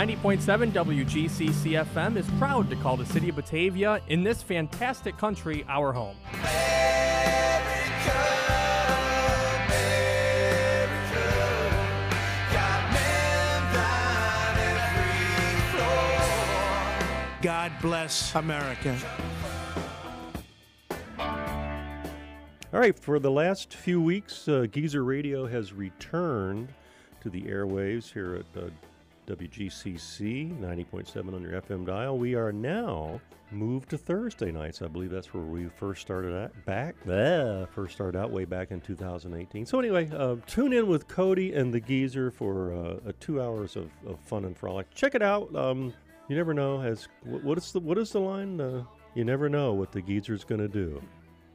90.7 0.00 0.72
WGCC 0.72 1.84
FM 1.84 2.16
is 2.16 2.26
proud 2.38 2.70
to 2.70 2.76
call 2.76 2.96
the 2.96 3.04
city 3.04 3.28
of 3.28 3.36
Batavia 3.36 4.00
in 4.08 4.24
this 4.24 4.42
fantastic 4.42 5.18
country 5.18 5.62
our 5.68 5.92
home. 5.92 6.16
God 17.42 17.70
bless 17.82 18.34
America. 18.34 18.96
All 22.72 22.80
right, 22.80 22.98
for 22.98 23.18
the 23.18 23.30
last 23.30 23.74
few 23.74 24.00
weeks, 24.00 24.48
uh, 24.48 24.64
Geezer 24.72 25.04
Radio 25.04 25.46
has 25.46 25.74
returned 25.74 26.72
to 27.20 27.28
the 27.28 27.42
airwaves 27.42 28.10
here 28.10 28.36
at 28.36 28.62
uh, 28.62 28.70
WGCC 29.30 30.58
90.7 30.58 31.34
on 31.34 31.42
your 31.42 31.60
FM 31.62 31.86
dial. 31.86 32.18
We 32.18 32.34
are 32.34 32.50
now 32.50 33.20
moved 33.52 33.90
to 33.90 33.98
Thursday 33.98 34.50
nights. 34.50 34.82
I 34.82 34.88
believe 34.88 35.10
that's 35.10 35.32
where 35.32 35.44
we 35.44 35.66
first 35.68 36.02
started 36.02 36.34
at 36.34 36.64
back. 36.64 36.96
Uh, 37.08 37.66
first 37.66 37.94
started 37.94 38.18
out 38.18 38.32
way 38.32 38.44
back 38.44 38.72
in 38.72 38.80
2018. 38.80 39.66
So 39.66 39.78
anyway, 39.78 40.10
uh, 40.12 40.36
tune 40.48 40.72
in 40.72 40.88
with 40.88 41.06
Cody 41.06 41.52
and 41.54 41.72
the 41.72 41.80
Geezer 41.80 42.32
for 42.32 42.74
uh, 42.74 43.12
two 43.20 43.40
hours 43.40 43.76
of, 43.76 43.90
of 44.04 44.18
fun 44.18 44.44
and 44.44 44.56
frolic. 44.56 44.92
Check 44.94 45.14
it 45.14 45.22
out. 45.22 45.54
Um, 45.54 45.94
you 46.28 46.34
never 46.34 46.52
know. 46.52 46.80
As 46.80 47.06
wh- 47.22 47.44
what 47.44 47.56
is 47.56 47.70
the 47.70 47.78
what 47.78 47.98
is 47.98 48.10
the 48.10 48.20
line? 48.20 48.60
Uh, 48.60 48.82
you 49.14 49.24
never 49.24 49.48
know 49.48 49.72
what 49.74 49.92
the 49.92 50.02
Geezer's 50.02 50.42
going 50.42 50.60
to 50.60 50.68
do. 50.68 51.00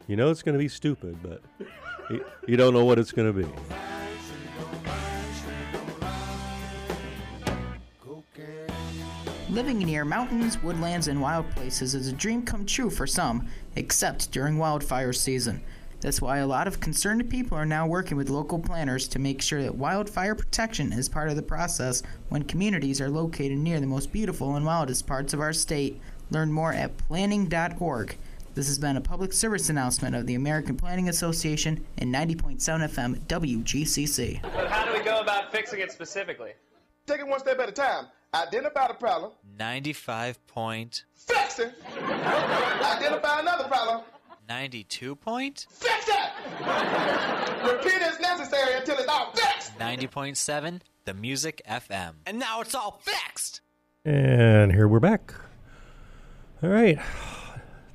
You 0.07 0.15
know 0.15 0.29
it's 0.29 0.43
going 0.43 0.53
to 0.53 0.59
be 0.59 0.69
stupid, 0.69 1.17
but 1.21 1.41
you, 2.09 2.23
you 2.47 2.55
don't 2.55 2.73
know 2.73 2.85
what 2.85 2.99
it's 2.99 3.11
going 3.11 3.33
to 3.33 3.45
be. 3.45 4.04
Living 9.49 9.77
near 9.77 10.03
mountains, 10.03 10.61
woodlands, 10.63 11.07
and 11.07 11.21
wild 11.21 11.47
places 11.51 11.93
is 11.93 12.07
a 12.07 12.13
dream 12.13 12.41
come 12.41 12.65
true 12.65 12.89
for 12.89 13.05
some, 13.05 13.47
except 13.75 14.31
during 14.31 14.57
wildfire 14.57 15.13
season. 15.13 15.61
That's 16.01 16.19
why 16.19 16.39
a 16.39 16.47
lot 16.47 16.67
of 16.67 16.79
concerned 16.79 17.29
people 17.29 17.55
are 17.55 17.65
now 17.65 17.85
working 17.85 18.17
with 18.17 18.29
local 18.29 18.57
planners 18.57 19.07
to 19.09 19.19
make 19.19 19.43
sure 19.43 19.61
that 19.61 19.75
wildfire 19.75 20.33
protection 20.33 20.91
is 20.91 21.07
part 21.07 21.29
of 21.29 21.35
the 21.35 21.43
process 21.43 22.01
when 22.29 22.43
communities 22.43 22.99
are 22.99 23.09
located 23.09 23.59
near 23.59 23.79
the 23.79 23.85
most 23.85 24.11
beautiful 24.11 24.55
and 24.55 24.65
wildest 24.65 25.05
parts 25.05 25.31
of 25.31 25.39
our 25.39 25.53
state. 25.53 26.01
Learn 26.31 26.51
more 26.51 26.73
at 26.73 26.97
planning.org. 26.97 28.17
This 28.55 28.67
has 28.67 28.79
been 28.79 28.97
a 28.97 29.01
public 29.01 29.31
service 29.31 29.69
announcement 29.69 30.15
of 30.15 30.25
the 30.25 30.35
American 30.35 30.75
Planning 30.75 31.09
Association 31.09 31.85
and 31.99 32.13
90.7 32.13 32.57
FM 32.59 33.19
WGCC. 33.27 34.41
But 34.41 34.69
how 34.69 34.85
do 34.85 34.93
we 34.93 35.03
go 35.03 35.19
about 35.19 35.51
fixing 35.51 35.81
it 35.81 35.91
specifically? 35.91 36.53
Take 37.05 37.19
it 37.19 37.27
one 37.27 37.39
step 37.39 37.59
at 37.59 37.69
a 37.69 37.71
time. 37.71 38.05
Identify 38.35 38.87
the 38.89 38.93
problem. 38.95 39.31
95 39.57 40.45
point. 40.47 41.05
Fix 41.13 41.59
it. 41.59 41.73
Identify 41.97 43.39
another 43.39 43.63
problem. 43.63 44.01
92 44.49 45.15
point? 45.15 45.65
Fix 45.69 46.09
it. 46.09 46.31
Repeat 47.63 48.01
as 48.01 48.19
necessary 48.19 48.75
until 48.75 48.97
it's 48.97 49.07
all 49.07 49.31
fixed. 49.31 49.77
90.7, 49.79 50.81
The 51.05 51.13
Music 51.13 51.61
FM. 51.67 52.15
And 52.25 52.37
now 52.37 52.59
it's 52.59 52.75
all 52.75 53.01
fixed! 53.01 53.61
And 54.03 54.71
here 54.73 54.87
we're 54.87 54.99
back. 54.99 55.33
All 56.61 56.69
right. 56.69 56.99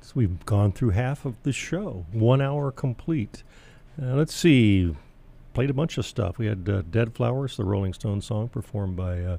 So 0.01 0.13
we've 0.15 0.43
gone 0.45 0.71
through 0.71 0.89
half 0.89 1.23
of 1.23 1.35
the 1.43 1.53
show, 1.53 2.05
one 2.11 2.41
hour 2.41 2.71
complete. 2.71 3.43
Uh, 4.01 4.15
let's 4.15 4.33
see. 4.33 4.95
Played 5.53 5.69
a 5.69 5.73
bunch 5.73 5.97
of 5.97 6.05
stuff. 6.05 6.37
We 6.37 6.47
had 6.47 6.67
uh, 6.67 6.81
Dead 6.89 7.13
Flowers, 7.13 7.57
the 7.57 7.63
Rolling 7.63 7.93
Stones 7.93 8.25
song, 8.25 8.49
performed 8.49 8.95
by 8.95 9.21
uh, 9.21 9.37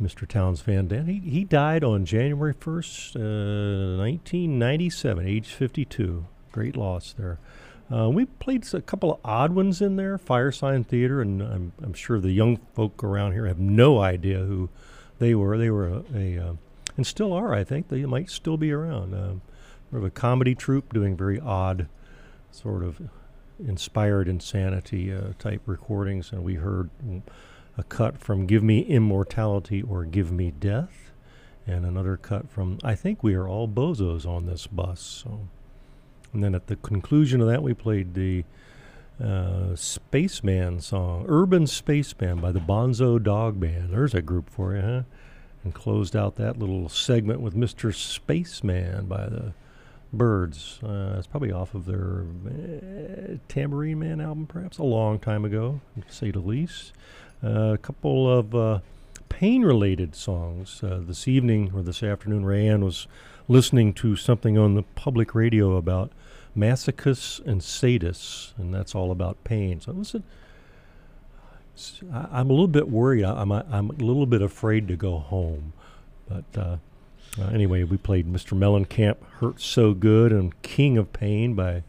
Mr. 0.00 0.28
Townes 0.28 0.60
Van 0.62 0.88
Zandt. 0.88 1.08
He, 1.08 1.20
he 1.20 1.44
died 1.44 1.82
on 1.82 2.04
January 2.04 2.54
1st, 2.54 3.16
uh, 3.16 3.98
1997, 3.98 5.26
age 5.26 5.52
52. 5.52 6.26
Great 6.52 6.76
loss 6.76 7.14
there. 7.18 7.38
Uh, 7.92 8.08
we 8.08 8.24
played 8.24 8.66
a 8.74 8.80
couple 8.80 9.12
of 9.12 9.20
odd 9.24 9.52
ones 9.52 9.80
in 9.80 9.96
there, 9.96 10.18
Firesign 10.18 10.84
Theatre, 10.84 11.20
and 11.20 11.40
I'm, 11.40 11.72
I'm 11.82 11.92
sure 11.92 12.18
the 12.18 12.32
young 12.32 12.58
folk 12.74 13.02
around 13.04 13.32
here 13.32 13.46
have 13.46 13.60
no 13.60 14.00
idea 14.00 14.38
who 14.38 14.68
they 15.18 15.34
were. 15.34 15.56
They 15.56 15.70
were 15.70 15.86
a, 15.88 16.04
a 16.14 16.38
uh, 16.38 16.52
and 16.96 17.06
still 17.06 17.32
are, 17.32 17.54
I 17.54 17.62
think. 17.62 17.88
They 17.88 18.04
might 18.06 18.30
still 18.30 18.56
be 18.56 18.72
around. 18.72 19.14
Um, 19.14 19.42
sort 19.90 20.02
of 20.02 20.04
a 20.04 20.10
comedy 20.10 20.54
troupe 20.54 20.92
doing 20.92 21.16
very 21.16 21.38
odd, 21.38 21.88
sort 22.50 22.82
of 22.82 23.00
inspired 23.64 24.28
insanity 24.28 25.12
uh, 25.12 25.32
type 25.38 25.62
recordings, 25.66 26.32
and 26.32 26.42
we 26.42 26.54
heard 26.54 26.90
mm, 27.06 27.22
a 27.78 27.82
cut 27.82 28.18
from 28.18 28.46
"Give 28.46 28.62
Me 28.62 28.80
Immortality" 28.80 29.82
or 29.82 30.04
"Give 30.04 30.32
Me 30.32 30.50
Death," 30.50 31.12
and 31.66 31.84
another 31.84 32.16
cut 32.16 32.48
from 32.50 32.78
"I 32.82 32.94
Think 32.94 33.22
We 33.22 33.34
Are 33.34 33.48
All 33.48 33.68
Bozos 33.68 34.26
on 34.26 34.46
This 34.46 34.66
Bus." 34.66 35.00
So, 35.00 35.48
and 36.32 36.42
then 36.42 36.54
at 36.54 36.68
the 36.68 36.76
conclusion 36.76 37.40
of 37.40 37.48
that, 37.48 37.62
we 37.62 37.74
played 37.74 38.14
the 38.14 38.44
uh, 39.22 39.74
Spaceman 39.76 40.80
song, 40.80 41.24
"Urban 41.28 41.66
Spaceman" 41.66 42.40
by 42.40 42.52
the 42.52 42.60
Bonzo 42.60 43.22
Dog 43.22 43.60
Band. 43.60 43.90
There's 43.92 44.14
a 44.14 44.22
group 44.22 44.48
for 44.50 44.74
you, 44.74 44.82
huh? 44.82 45.02
And 45.64 45.74
closed 45.74 46.14
out 46.14 46.36
that 46.36 46.58
little 46.58 46.88
segment 46.88 47.40
with 47.40 47.54
"Mr. 47.54 47.94
Spaceman" 47.94 49.06
by 49.06 49.28
the 49.28 49.52
Byrds. 50.12 50.78
Uh, 50.82 51.16
it's 51.18 51.26
probably 51.26 51.52
off 51.52 51.74
of 51.74 51.84
their 51.86 52.24
uh, 52.46 53.36
Tambourine 53.48 53.98
Man 53.98 54.20
album, 54.20 54.46
perhaps 54.46 54.78
a 54.78 54.84
long 54.84 55.18
time 55.18 55.44
ago, 55.44 55.80
to 55.96 56.14
say 56.14 56.30
the 56.30 56.40
least. 56.40 56.92
A 57.46 57.78
couple 57.78 58.38
of 58.38 58.54
uh, 58.54 58.80
pain-related 59.28 60.14
songs. 60.14 60.82
Uh, 60.82 61.00
this 61.02 61.28
evening 61.28 61.72
or 61.74 61.82
this 61.82 62.02
afternoon, 62.02 62.44
Rayanne 62.44 62.82
was 62.82 63.06
listening 63.48 63.92
to 63.94 64.16
something 64.16 64.58
on 64.58 64.74
the 64.74 64.82
public 64.82 65.34
radio 65.34 65.76
about 65.76 66.10
masochists 66.56 67.44
and 67.46 67.60
sadists, 67.60 68.56
and 68.58 68.74
that's 68.74 68.94
all 68.94 69.10
about 69.10 69.42
pain. 69.44 69.80
So 69.80 69.92
listen, 69.92 70.24
I'm 72.12 72.50
a 72.50 72.52
little 72.52 72.66
bit 72.68 72.88
worried. 72.88 73.24
I'm 73.24 73.52
a, 73.52 73.64
I'm 73.70 73.90
a 73.90 73.94
little 73.94 74.26
bit 74.26 74.42
afraid 74.42 74.88
to 74.88 74.96
go 74.96 75.18
home, 75.18 75.72
but. 76.28 76.44
Uh, 76.56 76.76
uh, 77.38 77.48
anyway, 77.48 77.82
we 77.82 77.98
played 77.98 78.32
Mr. 78.32 78.56
Mellencamp, 78.56 79.16
Hurt 79.40 79.60
So 79.60 79.92
Good, 79.92 80.32
and 80.32 80.60
King 80.62 80.96
of 80.96 81.12
Pain 81.12 81.52
by 81.52 81.82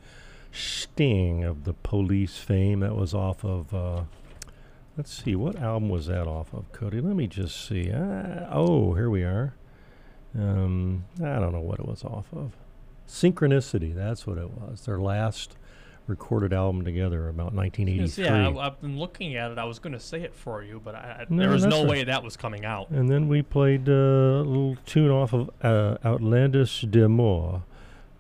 Sting 0.52 1.46
of 1.46 1.64
the 1.64 1.72
Police 1.72 2.38
fame. 2.38 2.82
That 2.82 2.98
was 2.98 3.14
off 3.14 3.46
of, 3.46 3.74
uh, 3.74 4.02
let's 4.98 5.24
see, 5.24 5.36
what 5.36 5.56
album 5.58 5.90
was 5.90 6.08
that 6.08 6.28
off 6.28 6.54
of, 6.54 6.72
Cody? 6.72 7.00
Let 7.00 7.16
me 7.16 7.28
just 7.28 7.68
see. 7.68 7.92
Uh, 7.92 8.48
oh, 8.52 8.96
here 8.96 9.10
we 9.10 9.24
are. 9.24 9.54
Um, 10.38 11.06
I 11.20 11.40
don't 11.40 11.54
know 11.54 11.62
what 11.62 11.80
it 11.80 11.88
was 11.88 12.04
off 12.04 12.28
of. 12.34 12.54
Synchronicity, 13.08 13.96
that's 13.96 14.28
what 14.28 14.38
it 14.38 14.50
was. 14.50 14.82
Their 14.82 15.00
last 15.00 15.56
recorded 16.08 16.54
album 16.54 16.84
together, 16.84 17.30
about 17.30 17.54
1983. 17.54 18.24
Yeah, 18.24 18.50
I, 18.50 18.68
I've 18.68 18.82
been 18.82 18.98
looking 18.98 19.36
at 19.36 19.52
it. 19.52 19.58
I 19.58 19.66
was 19.66 19.80
going 19.80 19.94
to 19.94 20.00
say 20.00 20.22
it 20.22 20.34
for 20.34 20.64
you, 20.64 20.82
but 20.84 20.96
I, 20.96 21.22
I, 21.22 21.26
No, 21.30 21.44
there 21.44 21.52
was 21.52 21.66
no 21.66 21.84
way 21.84 22.04
that 22.04 22.24
was 22.24 22.36
coming 22.36 22.66
out. 22.66 22.90
And 22.90 23.10
then 23.10 23.28
we 23.28 23.42
played 23.42 23.88
uh, 23.88 23.92
a 23.92 24.44
little 24.44 24.78
tune 24.86 25.12
off 25.12 25.34
of 25.34 25.50
uh, 25.62 25.98
Outlandos 26.04 26.90
d'Amour, 26.90 27.64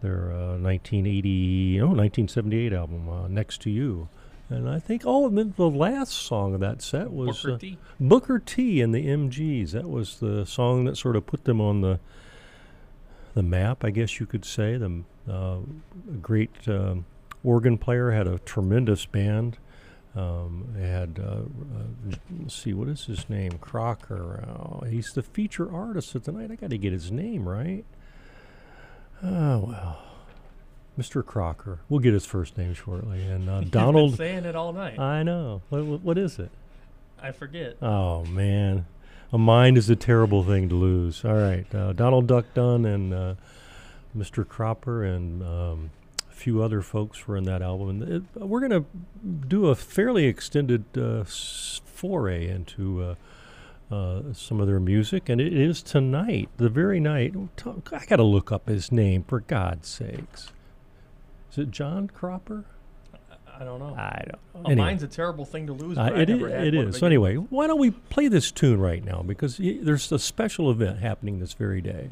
their 0.01 0.31
uh, 0.31 0.57
1980, 0.57 1.81
oh, 1.81 1.87
1978 1.87 2.73
album, 2.73 3.09
uh, 3.09 3.27
Next 3.27 3.61
to 3.61 3.69
You. 3.69 4.09
And 4.49 4.69
I 4.69 4.79
think, 4.79 5.03
oh, 5.05 5.27
and 5.27 5.37
then 5.37 5.53
the 5.57 5.69
last 5.69 6.13
song 6.13 6.53
of 6.53 6.61
that 6.61 6.81
set 6.81 7.11
was 7.11 7.41
Booker 7.41 7.55
uh, 7.55 7.57
T? 7.57 7.77
Booker 7.99 8.39
T 8.39 8.81
and 8.81 8.93
the 8.95 9.05
MGs. 9.05 9.71
That 9.71 9.89
was 9.89 10.19
the 10.19 10.45
song 10.45 10.85
that 10.85 10.95
sort 10.97 11.15
of 11.15 11.25
put 11.25 11.43
them 11.43 11.59
on 11.59 11.81
the 11.81 11.99
the 13.33 13.43
map, 13.43 13.83
I 13.83 13.91
guess 13.91 14.19
you 14.19 14.25
could 14.25 14.45
say. 14.45 14.77
The 14.77 15.03
uh, 15.29 15.59
a 16.09 16.17
great 16.21 16.67
um, 16.67 17.05
organ 17.43 17.77
player 17.77 18.11
had 18.11 18.27
a 18.27 18.39
tremendous 18.39 19.05
band. 19.05 19.57
Um, 20.15 20.69
they 20.75 20.87
had 20.87 21.19
uh, 21.21 21.41
uh, 21.41 22.15
let's 22.39 22.55
see, 22.55 22.73
what 22.73 22.87
is 22.87 23.05
his 23.05 23.29
name? 23.29 23.51
Crocker. 23.59 24.43
Oh, 24.47 24.83
he's 24.89 25.11
the 25.13 25.21
feature 25.21 25.71
artist 25.71 26.15
of 26.15 26.23
tonight. 26.23 26.49
I 26.51 26.55
got 26.55 26.71
to 26.71 26.77
get 26.77 26.93
his 26.93 27.11
name 27.11 27.47
right. 27.47 27.85
Oh 29.21 29.59
well, 29.59 29.99
Mr. 30.97 31.23
Crocker. 31.25 31.79
We'll 31.89 31.99
get 31.99 32.13
his 32.13 32.25
first 32.25 32.57
name 32.57 32.73
shortly. 32.73 33.21
And 33.21 33.49
uh, 33.49 33.59
You've 33.61 33.71
Donald. 33.71 34.11
been 34.11 34.17
saying 34.17 34.45
it 34.45 34.55
all 34.55 34.73
night. 34.73 34.97
I 34.99 35.23
know. 35.23 35.61
What, 35.69 35.85
what, 35.85 36.01
what 36.01 36.17
is 36.17 36.39
it? 36.39 36.49
I 37.21 37.31
forget. 37.31 37.77
Oh 37.81 38.25
man, 38.25 38.85
a 39.33 39.37
mind 39.37 39.77
is 39.77 39.89
a 39.89 39.95
terrible 39.95 40.43
thing 40.43 40.69
to 40.69 40.75
lose. 40.75 41.25
All 41.25 41.33
right, 41.33 41.65
uh, 41.73 41.93
Donald 41.93 42.27
Duck 42.27 42.45
Dunn 42.53 42.85
and 42.85 43.13
uh, 43.13 43.35
Mr. 44.15 44.47
Cropper 44.47 45.03
and 45.03 45.41
um, 45.43 45.89
a 46.29 46.33
few 46.33 46.61
other 46.61 46.81
folks 46.81 47.27
were 47.27 47.35
in 47.35 47.45
that 47.45 47.61
album, 47.61 47.89
and 47.89 48.03
it, 48.03 48.23
we're 48.35 48.59
gonna 48.59 48.85
do 49.47 49.67
a 49.67 49.75
fairly 49.75 50.25
extended 50.25 50.85
uh, 50.97 51.23
foray 51.23 52.47
into. 52.47 53.01
Uh, 53.03 53.15
uh, 53.89 54.21
some 54.33 54.59
of 54.59 54.67
their 54.67 54.81
music, 54.81 55.29
and 55.29 55.39
it 55.39 55.53
is 55.53 55.81
tonight, 55.81 56.49
the 56.57 56.67
very 56.67 56.99
night. 56.99 57.33
I 57.93 58.03
got 58.03 58.17
to 58.17 58.23
look 58.23 58.51
up 58.51 58.67
his 58.67 58.91
name 58.91 59.23
for 59.23 59.39
God's 59.39 59.87
sakes. 59.87 60.51
Is 61.57 61.63
it 61.63 61.71
John 61.71 62.07
Cropper? 62.07 62.65
I 63.59 63.63
don't 63.63 63.79
know. 63.79 63.95
I 63.97 64.23
don't 64.27 64.53
know. 64.53 64.61
A 64.61 64.71
Anyway. 64.71 64.75
mine's 64.75 65.01
a 65.01 65.07
terrible 65.07 65.43
thing 65.43 65.65
to 65.65 65.73
lose. 65.73 65.97
Uh, 65.97 66.11
it 66.15 66.29
is. 66.29 66.39
never 66.39 66.49
had 66.55 66.67
It 66.67 66.75
is. 66.75 66.97
So 66.97 67.07
anyway, 67.07 67.33
why 67.35 67.65
don't 67.65 67.79
we 67.79 67.89
play 67.89 68.27
this 68.27 68.51
tune 68.51 68.79
right 68.79 69.03
now? 69.03 69.23
Because 69.25 69.59
y- 69.59 69.79
there's 69.81 70.11
a 70.11 70.19
special 70.19 70.69
event 70.69 70.99
happening 70.99 71.39
this 71.39 71.53
very 71.53 71.81
day. 71.81 72.11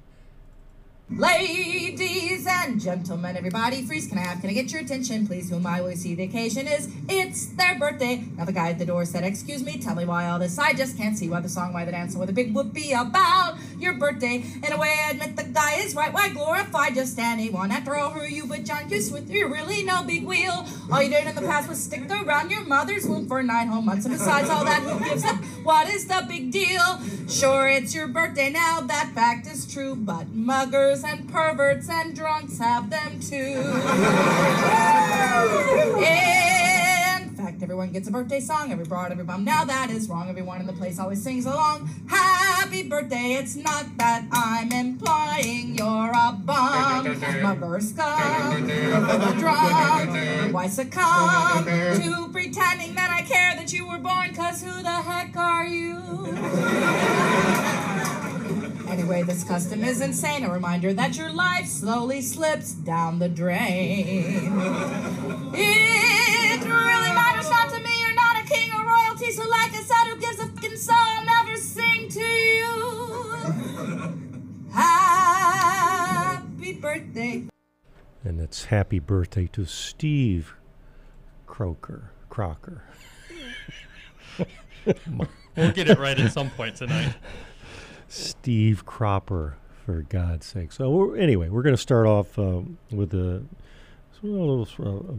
Ladies 1.08 2.48
and 2.50 2.82
gentlemen, 2.82 3.38
everybody, 3.38 3.84
freeze, 3.84 4.08
can 4.08 4.18
I 4.18 4.22
have, 4.22 4.42
can 4.42 4.50
I 4.50 4.54
get 4.54 4.72
your 4.72 4.82
attention, 4.82 5.28
please? 5.28 5.52
Whom 5.52 5.68
I 5.68 5.80
will 5.80 5.96
see 5.96 6.16
the 6.16 6.24
occasion 6.24 6.68
is, 6.68 6.90
it's 7.08 7.46
their 7.46 7.78
birthday. 7.78 8.24
Now 8.36 8.46
the 8.46 8.52
guy 8.52 8.72
at 8.72 8.80
the 8.80 8.88
door 8.88 9.06
said, 9.06 9.24
excuse 9.24 9.64
me, 9.64 9.78
tell 9.78 9.94
me 9.94 10.06
why 10.06 10.28
all 10.28 10.40
this, 10.40 10.58
I 10.58 10.74
just 10.74 10.98
can't 10.98 11.16
see 11.16 11.30
why 11.30 11.42
the 11.42 11.48
song, 11.48 11.74
why 11.74 11.86
the 11.86 11.92
dance, 11.92 12.16
why 12.16 12.26
the 12.26 12.34
big 12.34 12.56
whoopee 12.56 12.94
about 12.94 13.56
your 13.78 13.94
birthday. 13.94 14.44
In 14.64 14.74
a 14.74 14.78
way, 14.80 14.96
I 15.06 15.12
admit 15.12 15.36
the 15.36 15.44
guy 15.44 15.76
is 15.76 15.94
right, 15.94 16.12
why 16.12 16.30
glorify 16.30 16.90
just 16.90 17.20
anyone? 17.20 17.70
After 17.70 17.96
all, 17.96 18.10
who 18.10 18.22
are 18.22 18.28
you 18.28 18.48
but 18.48 18.64
John 18.64 18.90
Hughes 18.90 19.12
with 19.12 19.30
you 19.30 19.48
really 19.48 19.84
no 19.84 20.04
big 20.04 20.26
wheel? 20.26 20.66
All 20.92 21.04
you 21.04 21.10
did 21.10 21.28
in 21.28 21.36
the 21.36 21.42
past 21.42 21.70
was 21.70 21.82
stick 21.84 22.10
around 22.10 22.50
your 22.50 22.66
mother's 22.66 23.06
womb 23.06 23.28
for 23.28 23.44
nine 23.44 23.68
whole 23.68 23.84
months, 23.84 24.06
and 24.08 24.14
besides 24.16 24.50
all 24.50 24.66
that, 24.66 24.82
who 24.82 25.00
gives 25.06 25.24
up? 25.24 25.36
What 25.66 25.90
is 25.90 26.06
the 26.06 26.24
big 26.28 26.52
deal? 26.52 27.00
Sure, 27.28 27.68
it's 27.68 27.96
your 27.96 28.08
birthday 28.08 28.52
now, 28.52 28.82
that 28.82 29.12
fact 29.16 29.48
is 29.48 29.66
true, 29.66 29.96
but 29.96 30.28
muggers 30.28 30.95
and 31.04 31.28
perverts 31.32 31.90
and 31.90 32.16
drunks 32.16 32.58
have 32.60 32.90
them 32.90 33.20
too. 33.20 33.36
In 37.18 37.30
fact, 37.36 37.62
everyone 37.62 37.92
gets 37.92 38.08
a 38.08 38.12
birthday 38.12 38.40
song, 38.40 38.72
every 38.72 38.86
broad, 38.86 39.12
every 39.12 39.24
bum. 39.24 39.44
Now 39.44 39.66
that 39.66 39.90
is 39.90 40.08
wrong. 40.10 40.30
Everyone 40.30 40.62
in 40.62 40.68
the 40.68 40.74
place 40.74 41.00
always 41.00 41.22
sings 41.22 41.46
along. 41.46 41.90
Happy 42.08 42.88
birthday, 42.88 43.34
it's 43.34 43.56
not 43.56 43.86
that 43.98 44.26
I'm 44.32 44.72
implying 44.72 45.76
you're 45.76 46.12
a 46.12 46.32
bum. 46.34 47.06
Mugger 47.42 47.82
scum, 47.82 48.68
drunk. 49.40 50.54
Why 50.54 50.68
succumb 50.68 51.66
to 51.66 52.30
pretending 52.32 52.96
that 52.96 53.10
I 53.12 53.22
care 53.22 53.56
that 53.56 53.74
you 53.74 53.88
were 53.88 53.98
born? 53.98 54.34
Cause 54.34 54.64
who 54.64 54.82
the 54.82 54.90
heck 54.90 55.36
are 55.36 55.66
you? 55.66 56.02
Anyway, 59.26 59.40
this 59.40 59.48
custom 59.48 59.84
is 59.84 60.02
insane. 60.02 60.44
A 60.44 60.52
reminder 60.52 60.94
that 60.94 61.18
your 61.18 61.32
life 61.32 61.66
slowly 61.66 62.22
slips 62.22 62.74
down 62.74 63.18
the 63.18 63.28
drain. 63.28 64.54
It 65.54 66.62
really 66.62 67.12
matters 67.12 67.50
not 67.50 67.72
to 67.72 67.80
me. 67.80 67.90
You're 68.02 68.14
not 68.14 68.38
a 68.38 68.44
king 68.48 68.72
or 68.72 68.86
royalty. 68.86 69.32
So, 69.32 69.42
like 69.50 69.74
I 69.74 69.82
said, 69.82 70.12
who 70.12 70.18
gives 70.20 70.40
a 70.40 70.46
fucking 70.48 70.78
song? 70.78 70.96
I'll 71.00 71.26
never 71.26 71.58
sing 71.58 72.08
to 72.10 72.22
you. 72.22 73.34
Happy 74.72 76.74
birthday. 76.74 77.48
And 78.24 78.40
it's 78.40 78.66
happy 78.66 79.00
birthday 79.00 79.48
to 79.54 79.66
Steve 79.66 80.54
Croker. 81.48 82.12
Crocker. 82.30 82.84
We'll 85.56 85.72
get 85.72 85.90
it 85.90 85.98
right 85.98 86.20
at 86.20 86.32
some 86.32 86.52
point 86.52 86.76
tonight. 86.76 87.16
Steve 88.08 88.86
Cropper, 88.86 89.58
for 89.86 90.02
God's 90.02 90.48
sake. 90.48 90.72
So 90.72 90.90
we're, 90.90 91.18
anyway, 91.18 91.50
we're 91.50 91.62
going 91.62 91.76
to 91.76 91.82
start 91.82 92.08
off 92.08 92.38
uh, 92.40 92.62
with 92.92 93.14
a, 93.14 93.44
a 94.24 94.26
little. 94.26 94.68
Uh, 94.80 95.16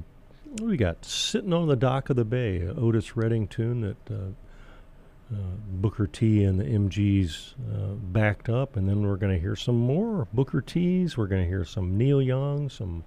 what 0.58 0.70
we 0.70 0.76
got? 0.76 1.04
Sitting 1.04 1.52
on 1.52 1.68
the 1.68 1.76
dock 1.76 2.10
of 2.10 2.16
the 2.16 2.24
bay, 2.24 2.66
Otis 2.66 3.16
Redding 3.16 3.46
tune 3.46 3.80
that 3.82 4.10
uh, 4.10 5.34
uh, 5.34 5.38
Booker 5.68 6.06
T 6.06 6.42
and 6.44 6.58
the 6.58 6.64
MGs 6.64 7.54
uh, 7.72 7.94
backed 7.94 8.48
up, 8.48 8.76
and 8.76 8.88
then 8.88 9.06
we're 9.06 9.16
going 9.16 9.32
to 9.32 9.40
hear 9.40 9.56
some 9.56 9.76
more 9.76 10.26
Booker 10.32 10.60
T's. 10.60 11.16
We're 11.16 11.26
going 11.26 11.42
to 11.42 11.48
hear 11.48 11.64
some 11.64 11.96
Neil 11.96 12.22
Young, 12.22 12.68
some 12.68 13.04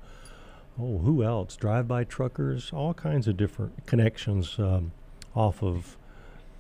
oh 0.79 0.99
who 0.99 1.23
else? 1.23 1.55
Drive 1.57 1.87
by 1.87 2.03
truckers, 2.03 2.71
all 2.71 2.93
kinds 2.93 3.27
of 3.27 3.35
different 3.35 3.85
connections 3.85 4.57
um, 4.59 4.91
off 5.35 5.61
of 5.63 5.97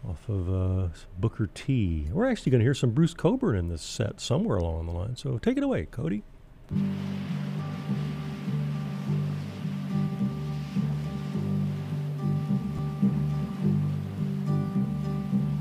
off 0.07 0.29
of 0.29 0.49
uh, 0.49 0.87
Booker 1.17 1.47
T. 1.53 2.07
We're 2.11 2.29
actually 2.29 2.51
going 2.51 2.59
to 2.59 2.65
hear 2.65 2.73
some 2.73 2.91
Bruce 2.91 3.13
Cockburn 3.13 3.57
in 3.57 3.69
this 3.69 3.81
set 3.81 4.19
somewhere 4.21 4.57
along 4.57 4.85
the 4.85 4.91
line. 4.93 5.15
So 5.15 5.37
take 5.37 5.57
it 5.57 5.63
away, 5.63 5.85
Cody. 5.85 6.23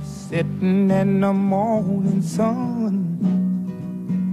Sitting 0.05 0.91
in 0.91 1.21
the 1.21 1.33
morning 1.33 2.23
sun, 2.23 3.07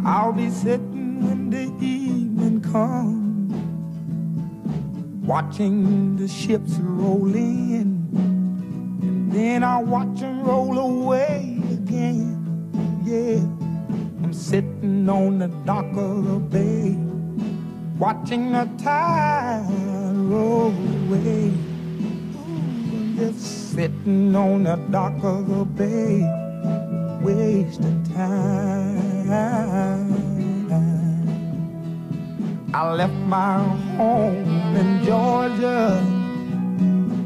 I'll 0.06 0.34
be 0.34 0.50
sitting 0.50 1.26
when 1.26 1.50
the 1.50 1.64
evening 1.84 2.62
comes, 2.62 3.54
watching 5.26 6.18
the 6.18 6.28
ships 6.28 6.74
roll 6.74 7.34
in, 7.34 8.05
then 9.36 9.64
I'll 9.66 9.84
watch 9.84 10.22
them 10.22 10.44
roll 10.44 10.80
away 10.80 11.60
again. 11.70 12.40
Yeah, 13.04 13.40
I'm 14.24 14.34
sitting 14.34 15.10
on 15.10 15.40
the 15.40 15.50
dock 15.66 15.92
of 15.98 16.26
the 16.26 16.40
bay, 16.40 16.96
watching 18.00 18.54
the 18.54 18.70
tide 18.82 19.66
roll 20.16 20.72
away. 20.72 21.52
Just 23.18 23.74
sitting 23.74 24.34
on 24.36 24.64
the 24.64 24.78
dock 24.90 25.22
of 25.24 25.50
the 25.50 25.66
bay, 25.66 26.24
wasting 27.22 28.04
time. 28.14 28.96
I 32.74 32.92
left 32.94 33.14
my 33.14 33.60
home 33.98 34.76
in 34.76 35.04
Georgia, 35.06 36.02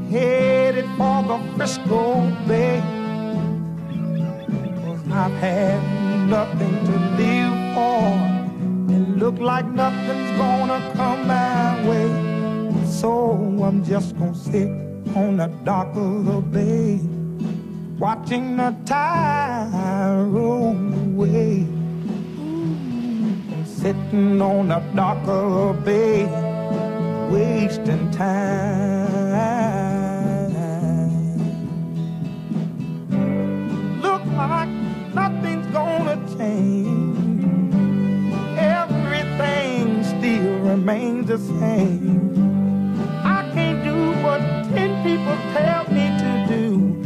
headed 0.09 0.85
for 0.97 1.23
the 1.23 1.37
Frisco 1.55 2.29
Bay. 2.47 2.81
Cause 4.83 5.03
I've 5.11 5.31
had 5.33 5.81
nothing 6.27 6.75
to 6.85 6.95
live 7.19 7.55
for, 7.75 8.01
and 8.93 9.19
look 9.19 9.37
like 9.39 9.65
nothing's 9.67 10.31
gonna 10.37 10.79
come 10.95 11.27
my 11.27 11.87
way. 11.87 12.09
So 12.85 13.11
I'm 13.63 13.83
just 13.83 14.17
gonna 14.17 14.35
sit 14.35 14.69
on 15.15 15.37
the 15.37 15.47
dock 15.63 15.95
of 15.95 16.25
the 16.25 16.41
bay, 16.41 16.99
watching 17.99 18.57
the 18.57 18.75
tide 18.85 20.25
roll 20.27 20.75
away. 21.05 21.67
Sitting 23.65 24.41
on 24.41 24.67
the 24.69 24.79
dock 24.95 25.25
of 25.27 25.77
the 25.77 25.81
bay, 25.85 26.25
wasting 27.31 28.11
time. 28.11 29.88
Nothing's 35.13 35.67
gonna 35.67 36.15
change. 36.37 37.73
Everything 38.57 40.03
still 40.03 40.59
remains 40.59 41.27
the 41.27 41.37
same. 41.37 42.31
I 43.23 43.49
can't 43.53 43.83
do 43.83 44.13
what 44.23 44.39
ten 44.73 44.91
people 45.03 45.35
tell 45.53 45.83
me 45.91 46.05
to 46.23 46.31
do. 46.47 47.03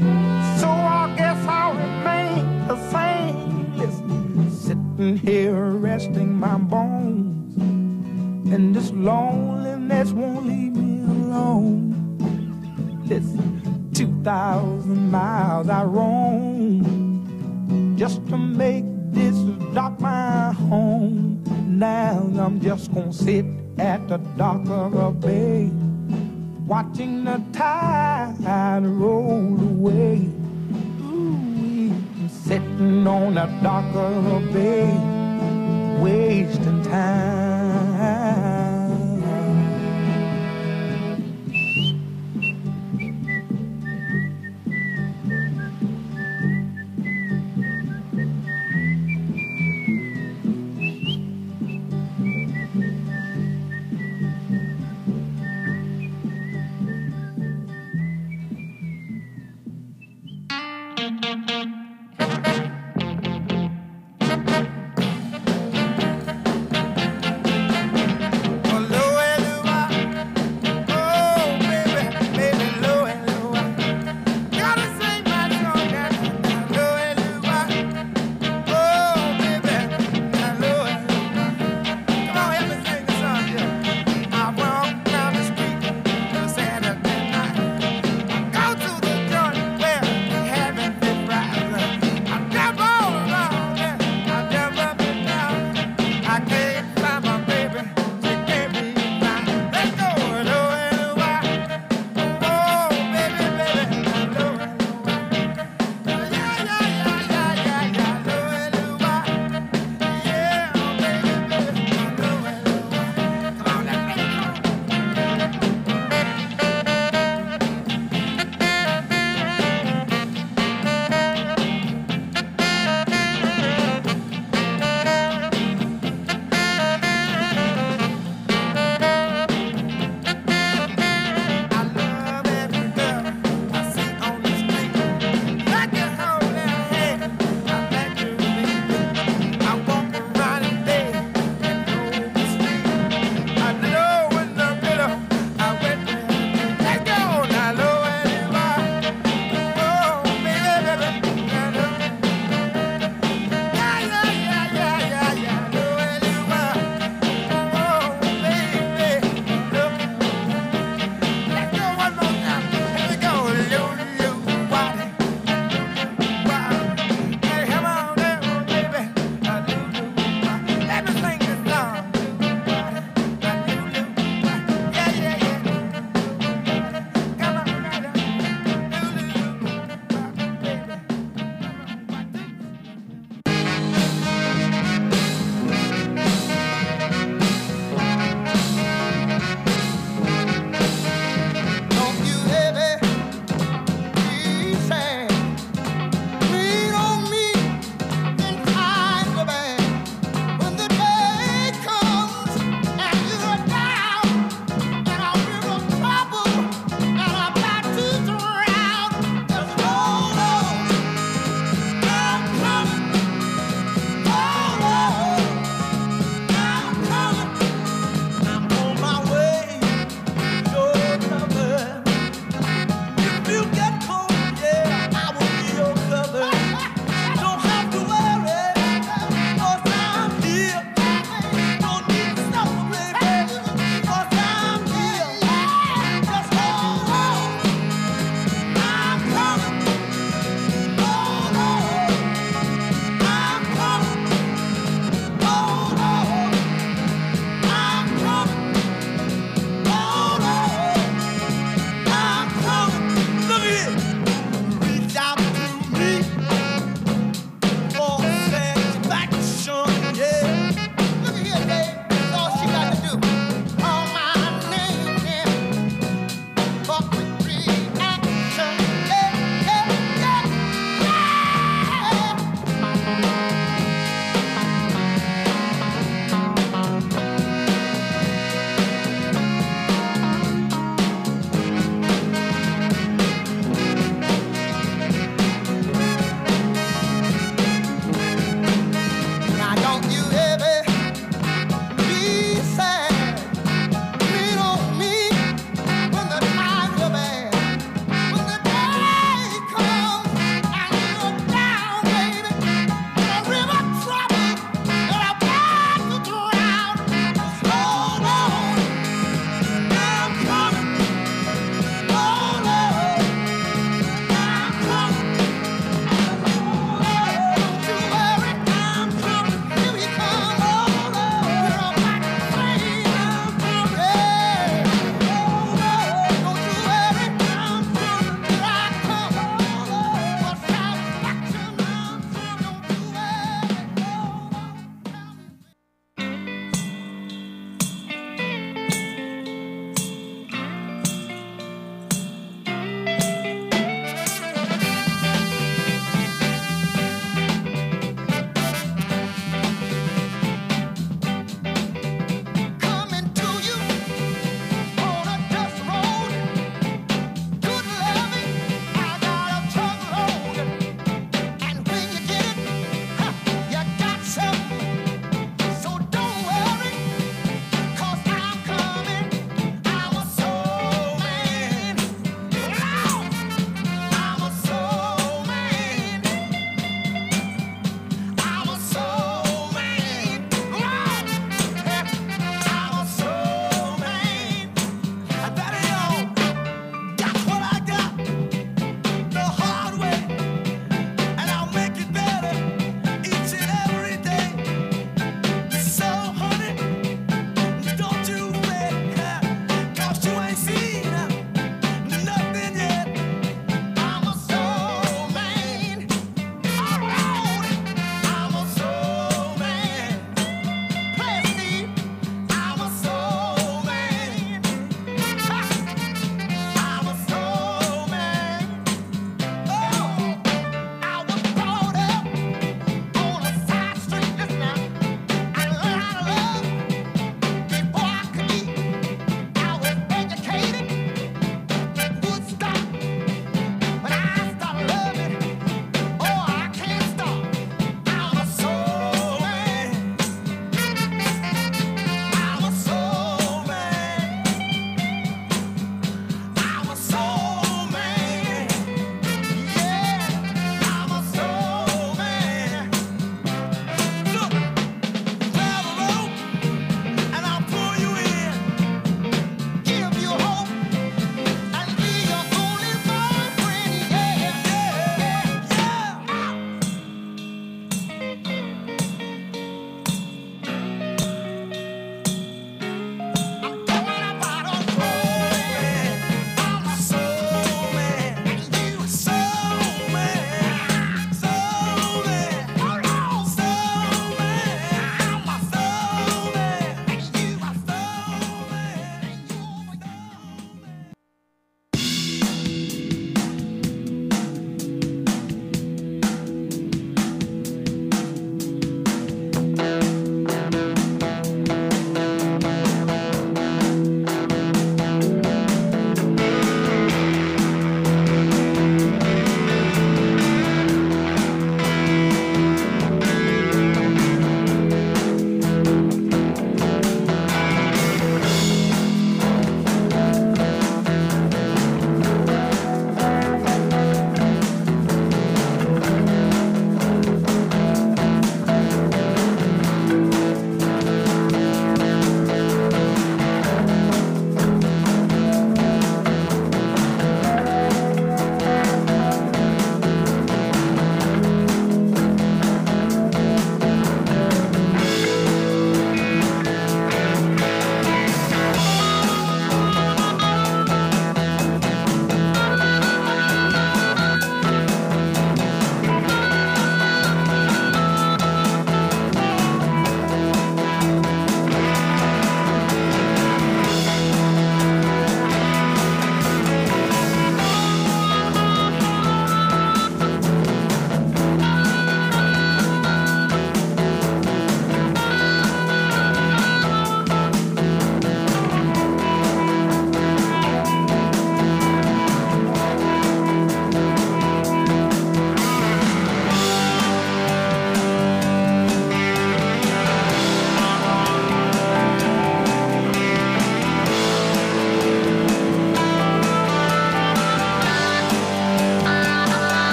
So 0.59 0.67
I 0.67 1.13
guess 1.17 1.45
I'll 1.47 1.73
remain 1.73 2.67
the 2.67 2.77
same. 2.91 3.77
Listen, 3.77 4.51
sitting 4.51 5.17
here 5.17 5.71
resting 5.71 6.33
my 6.33 6.57
bones. 6.57 7.55
And 8.53 8.75
this 8.75 8.91
loneliness 8.91 10.11
won't 10.11 10.45
leave 10.45 10.75
me 10.75 11.01
alone. 11.01 11.81
Listen, 13.07 13.89
2,000 13.93 15.09
miles 15.09 15.69
I 15.69 15.83
roam 15.83 17.12
just 17.95 18.25
to 18.27 18.37
make 18.37 18.85
this 19.11 19.35
dock 19.73 19.99
my 19.99 20.51
home. 20.53 21.43
Now 21.67 22.29
I'm 22.39 22.59
just 22.59 22.93
gonna 22.93 23.13
sit 23.13 23.45
at 23.77 24.07
the 24.07 24.17
dock 24.37 24.67
of 24.67 24.93
a 24.95 25.11
bay 25.11 25.69
watching 26.65 27.25
the 27.25 27.41
tide 27.51 28.83
roll 28.83 29.59
away. 29.59 30.29
Ooh, 31.01 31.93
sitting 32.29 33.05
on 33.05 33.35
the 33.35 33.45
dock 33.61 33.95
of 33.95 34.25
a 34.25 34.39
bay, 34.53 34.89
wasting 36.01 36.83
time. 36.83 38.52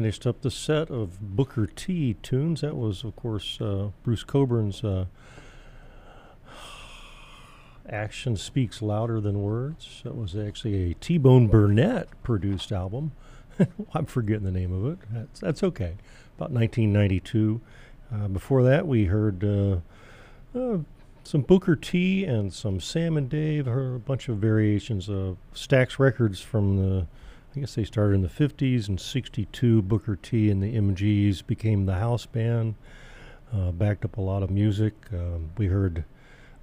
Finished 0.00 0.26
up 0.26 0.40
the 0.40 0.50
set 0.50 0.90
of 0.90 1.20
Booker 1.20 1.66
T 1.66 2.14
tunes. 2.22 2.62
That 2.62 2.74
was, 2.74 3.04
of 3.04 3.14
course, 3.16 3.60
uh, 3.60 3.90
Bruce 4.02 4.24
Cockburn's 4.24 4.82
uh, 4.82 5.04
Action 7.86 8.34
Speaks 8.34 8.80
Louder 8.80 9.20
Than 9.20 9.42
Words. 9.42 10.00
That 10.04 10.16
was 10.16 10.34
actually 10.34 10.90
a 10.90 10.94
T 10.94 11.18
Bone 11.18 11.48
Burnett 11.48 12.08
produced 12.22 12.72
album. 12.72 13.12
I'm 13.92 14.06
forgetting 14.06 14.44
the 14.44 14.50
name 14.50 14.72
of 14.72 14.90
it. 14.90 14.98
That's, 15.10 15.40
that's 15.40 15.62
okay. 15.64 15.98
About 16.38 16.50
1992. 16.50 17.60
Uh, 18.10 18.28
before 18.28 18.62
that, 18.62 18.86
we 18.86 19.04
heard 19.04 19.44
uh, 19.44 19.80
uh, 20.58 20.78
some 21.24 21.42
Booker 21.42 21.76
T 21.76 22.24
and 22.24 22.54
some 22.54 22.80
Sam 22.80 23.18
and 23.18 23.28
Dave. 23.28 23.66
A 23.66 23.98
bunch 23.98 24.30
of 24.30 24.38
variations 24.38 25.10
of 25.10 25.36
Stax 25.54 25.98
Records 25.98 26.40
from 26.40 26.78
the, 26.78 27.06
I 27.54 27.60
guess 27.60 27.74
they 27.74 27.84
started 27.84 28.14
in 28.14 28.22
the 28.22 28.28
50s 28.28 28.88
and 28.88 29.00
62. 29.00 29.82
Booker 29.82 30.14
T 30.14 30.50
and 30.50 30.62
the 30.62 30.76
MGs 30.76 31.44
became 31.44 31.84
the 31.84 31.96
house 31.96 32.24
band. 32.24 32.76
Uh, 33.52 33.72
backed 33.72 34.04
up 34.04 34.16
a 34.16 34.20
lot 34.20 34.44
of 34.44 34.50
music. 34.50 34.94
Um, 35.12 35.50
we 35.58 35.66
heard 35.66 36.04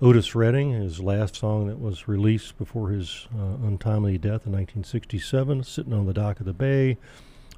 Otis 0.01 0.33
Redding, 0.33 0.71
his 0.71 1.01
last 1.01 1.35
song 1.35 1.67
that 1.67 1.81
was 1.81 2.07
released 2.07 2.57
before 2.57 2.91
his 2.91 3.27
uh, 3.37 3.67
untimely 3.67 4.17
death 4.17 4.45
in 4.45 4.53
1967, 4.53 5.63
Sitting 5.63 5.91
on 5.91 6.05
the 6.05 6.13
Dock 6.13 6.39
of 6.39 6.45
the 6.45 6.53
Bay. 6.53 6.97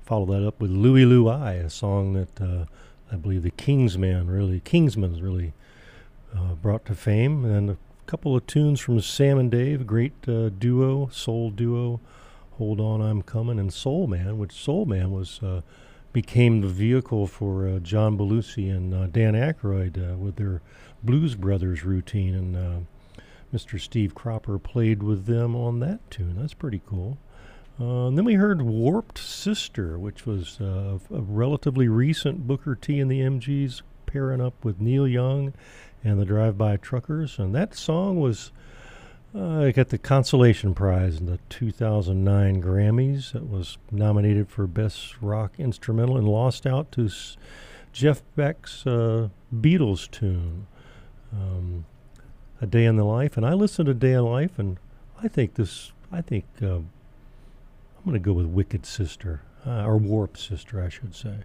Follow 0.01 0.25
that 0.25 0.47
up 0.47 0.59
with 0.59 0.71
Louie 0.71 1.05
Louie, 1.05 1.57
a 1.57 1.69
song 1.69 2.13
that 2.13 2.41
uh, 2.41 2.65
I 3.11 3.17
believe 3.17 3.43
the 3.43 3.51
Kingsmen 3.51 4.27
really, 4.27 4.59
Kingsmen's 4.61 5.21
really 5.21 5.53
uh, 6.35 6.55
brought 6.55 6.83
to 6.85 6.95
fame. 6.95 7.45
And 7.45 7.69
a 7.69 7.77
couple 8.07 8.35
of 8.35 8.47
tunes 8.47 8.79
from 8.79 8.99
Sam 9.01 9.37
and 9.37 9.51
Dave, 9.51 9.81
a 9.81 9.83
great 9.83 10.13
uh, 10.27 10.49
duo, 10.49 11.09
soul 11.09 11.51
duo, 11.51 11.99
Hold 12.59 12.81
On, 12.81 13.01
I'm 13.01 13.21
Coming, 13.21 13.57
and 13.57 13.73
Soul 13.73 14.05
Man, 14.05 14.37
which 14.37 14.51
Soul 14.51 14.85
Man 14.85 15.11
was 15.11 15.41
uh, 15.41 15.61
became 16.11 16.59
the 16.59 16.67
vehicle 16.67 17.25
for 17.25 17.65
uh, 17.65 17.79
John 17.79 18.17
Belushi 18.17 18.69
and 18.69 18.93
uh, 18.93 19.07
Dan 19.07 19.33
Aykroyd 19.33 19.97
uh, 19.97 20.17
with 20.17 20.35
their 20.35 20.61
Blues 21.01 21.35
Brothers 21.35 21.85
routine, 21.85 22.35
and 22.35 22.57
uh, 22.57 23.21
Mr. 23.53 23.79
Steve 23.79 24.13
Cropper 24.13 24.59
played 24.59 25.01
with 25.01 25.25
them 25.25 25.55
on 25.55 25.79
that 25.79 26.11
tune. 26.11 26.35
That's 26.37 26.53
pretty 26.53 26.81
cool. 26.85 27.17
Uh, 27.79 28.07
and 28.07 28.17
then 28.17 28.25
we 28.25 28.33
heard 28.33 28.61
Warped 28.61 29.19
Sister, 29.19 29.97
which 29.97 30.25
was 30.25 30.59
a 30.59 30.99
relatively 31.09 31.87
recent 31.87 32.45
Booker 32.45 32.75
T 32.75 32.99
and 32.99 33.09
the 33.09 33.21
MGs 33.21 33.83
pairing 34.05 34.41
up 34.41 34.65
with 34.65 34.81
Neil 34.81 35.07
Young 35.07 35.53
and 36.03 36.19
the 36.19 36.25
Drive 36.25 36.57
By 36.57 36.75
Truckers. 36.75 37.39
And 37.39 37.55
that 37.55 37.73
song 37.73 38.19
was 38.19 38.51
uh, 39.35 39.59
it 39.59 39.73
got 39.73 39.89
the 39.89 39.97
consolation 39.97 40.73
prize 40.73 41.19
in 41.19 41.27
the 41.27 41.39
2009 41.49 42.61
Grammys. 42.63 43.35
It 43.35 43.47
was 43.47 43.77
nominated 43.91 44.49
for 44.49 44.65
Best 44.65 45.21
Rock 45.21 45.53
Instrumental 45.59 46.17
and 46.17 46.27
lost 46.27 46.65
out 46.65 46.91
to 46.93 47.05
S- 47.05 47.37
Jeff 47.93 48.23
Beck's 48.35 48.87
uh, 48.87 49.29
Beatles 49.53 50.09
tune, 50.09 50.65
um, 51.31 51.85
"A 52.59 52.65
Day 52.65 52.85
in 52.85 52.95
the 52.95 53.03
Life." 53.03 53.37
And 53.37 53.45
I 53.45 53.53
listened 53.53 53.85
to 53.85 53.93
"Day 53.93 54.13
in 54.13 54.23
Life," 54.23 54.57
and 54.57 54.77
I 55.21 55.27
think 55.27 55.55
this. 55.55 55.91
I 56.11 56.21
think 56.21 56.45
uh, 56.63 56.77
I'm 56.77 56.89
going 58.03 58.13
to 58.13 58.19
go 58.19 58.33
with 58.33 58.47
"Wicked 58.47 58.83
Sister" 58.85 59.41
uh, 59.65 59.85
or 59.85 59.97
"Warped 59.97 60.39
Sister," 60.39 60.83
I 60.83 60.89
should 60.89 61.13
say. 61.13 61.35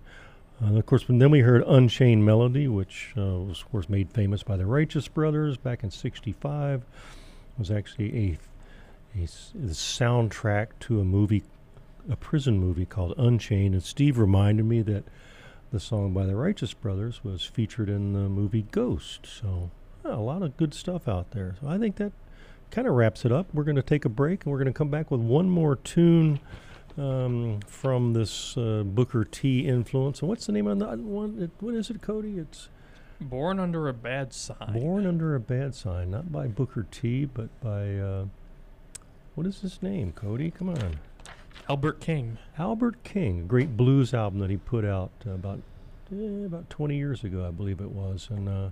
Uh, 0.64 0.76
of 0.76 0.86
course, 0.86 1.04
then 1.06 1.30
we 1.30 1.40
heard 1.40 1.62
Unchained 1.66 2.24
Melody, 2.24 2.68
which 2.68 3.12
uh, 3.18 3.40
was, 3.40 3.60
of 3.60 3.70
course, 3.70 3.88
made 3.90 4.10
famous 4.10 4.42
by 4.42 4.56
the 4.56 4.64
Righteous 4.64 5.08
Brothers 5.08 5.58
back 5.58 5.82
in 5.82 5.90
'65 5.90 6.82
was 7.58 7.70
actually 7.70 8.16
a 8.16 8.38
the 9.14 9.72
soundtrack 9.72 10.68
to 10.80 11.00
a 11.00 11.04
movie, 11.04 11.44
a 12.10 12.16
prison 12.16 12.58
movie 12.58 12.84
called 12.84 13.14
Unchained. 13.16 13.74
And 13.74 13.82
Steve 13.82 14.18
reminded 14.18 14.66
me 14.66 14.82
that 14.82 15.04
the 15.70 15.78
song 15.78 16.12
by 16.12 16.26
the 16.26 16.34
Righteous 16.34 16.74
Brothers 16.74 17.22
was 17.22 17.44
featured 17.44 17.88
in 17.88 18.12
the 18.12 18.28
movie 18.28 18.66
Ghost. 18.72 19.26
So 19.26 19.70
yeah, 20.04 20.14
a 20.14 20.16
lot 20.16 20.42
of 20.42 20.56
good 20.56 20.74
stuff 20.74 21.06
out 21.06 21.30
there. 21.30 21.54
So 21.60 21.68
I 21.68 21.78
think 21.78 21.96
that 21.96 22.12
kind 22.70 22.88
of 22.88 22.94
wraps 22.94 23.24
it 23.24 23.30
up. 23.30 23.46
We're 23.54 23.64
going 23.64 23.76
to 23.76 23.82
take 23.82 24.04
a 24.04 24.08
break 24.08 24.44
and 24.44 24.52
we're 24.52 24.58
going 24.58 24.72
to 24.72 24.76
come 24.76 24.90
back 24.90 25.10
with 25.10 25.20
one 25.20 25.48
more 25.48 25.76
tune. 25.76 26.40
Um, 26.96 27.58
from 27.66 28.12
this 28.12 28.56
uh, 28.56 28.84
Booker 28.86 29.24
T 29.24 29.66
influence, 29.66 30.20
and 30.20 30.28
what's 30.28 30.46
the 30.46 30.52
name 30.52 30.68
of 30.68 30.78
that 30.78 31.00
one? 31.00 31.50
What 31.58 31.74
is 31.74 31.90
it, 31.90 32.00
Cody? 32.00 32.38
It's 32.38 32.68
Born 33.20 33.58
Under 33.60 33.88
a 33.88 33.94
Bad 33.94 34.32
Sign. 34.32 34.72
Born 34.72 35.06
Under 35.06 35.34
a 35.34 35.40
Bad 35.40 35.74
Sign, 35.74 36.10
not 36.10 36.32
by 36.32 36.46
Booker 36.46 36.86
T, 36.90 37.24
but 37.24 37.48
by 37.60 37.96
uh, 37.96 38.26
what 39.34 39.46
is 39.46 39.60
his 39.60 39.82
name? 39.82 40.12
Cody, 40.12 40.50
come 40.50 40.68
on. 40.68 40.98
Albert 41.68 42.00
King. 42.00 42.38
Albert 42.58 43.02
King, 43.04 43.40
a 43.40 43.44
great 43.44 43.76
blues 43.76 44.12
album 44.12 44.40
that 44.40 44.50
he 44.50 44.56
put 44.56 44.84
out 44.84 45.10
uh, 45.26 45.30
about 45.30 45.60
eh, 46.12 46.44
about 46.44 46.68
20 46.70 46.96
years 46.96 47.24
ago, 47.24 47.46
I 47.46 47.50
believe 47.50 47.80
it 47.80 47.90
was, 47.90 48.28
and 48.30 48.48
uh, 48.48 48.70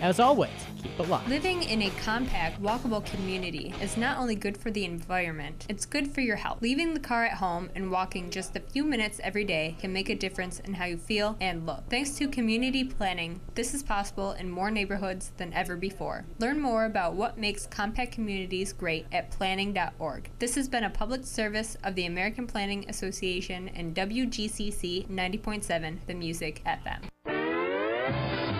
As 0.00 0.18
always, 0.18 0.50
it 0.84 1.08
locked. 1.08 1.28
Living 1.28 1.62
in 1.62 1.82
a 1.82 1.90
compact, 2.02 2.62
walkable 2.62 3.04
community 3.04 3.74
is 3.80 3.96
not 3.96 4.18
only 4.18 4.34
good 4.34 4.56
for 4.56 4.70
the 4.70 4.84
environment, 4.84 5.66
it's 5.68 5.86
good 5.86 6.12
for 6.12 6.20
your 6.20 6.36
health. 6.36 6.60
Leaving 6.60 6.94
the 6.94 7.00
car 7.00 7.24
at 7.24 7.38
home 7.38 7.70
and 7.74 7.90
walking 7.90 8.30
just 8.30 8.56
a 8.56 8.60
few 8.60 8.84
minutes 8.84 9.20
every 9.22 9.44
day 9.44 9.76
can 9.78 9.92
make 9.92 10.08
a 10.08 10.14
difference 10.14 10.60
in 10.60 10.74
how 10.74 10.84
you 10.84 10.96
feel 10.96 11.36
and 11.40 11.66
look. 11.66 11.84
Thanks 11.90 12.10
to 12.18 12.28
community 12.28 12.84
planning, 12.84 13.40
this 13.54 13.74
is 13.74 13.82
possible 13.82 14.32
in 14.32 14.50
more 14.50 14.70
neighborhoods 14.70 15.32
than 15.36 15.52
ever 15.52 15.76
before. 15.76 16.24
Learn 16.38 16.60
more 16.60 16.84
about 16.84 17.14
what 17.14 17.38
makes 17.38 17.66
compact 17.66 18.12
communities 18.12 18.72
great 18.72 19.06
at 19.12 19.30
planning.org. 19.30 20.30
This 20.38 20.54
has 20.54 20.68
been 20.68 20.84
a 20.84 20.90
public 20.90 21.24
service 21.24 21.76
of 21.82 21.94
the 21.94 22.06
American 22.06 22.46
Planning 22.46 22.84
Association 22.88 23.68
and 23.68 23.94
WGCC 23.94 25.08
90.7, 25.08 25.98
the 26.06 26.14
Music 26.14 26.62
FM. 26.66 28.53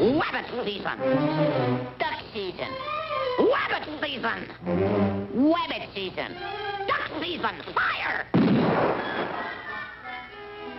Wabbit 0.00 0.48
season. 0.64 0.98
Duck 1.98 2.16
season. 2.32 2.72
Wabbit 3.38 3.84
season. 4.00 4.48
Wabbit 5.36 5.94
season. 5.94 6.36
Duck 6.88 7.10
season. 7.20 7.60
Fire! 7.74 8.24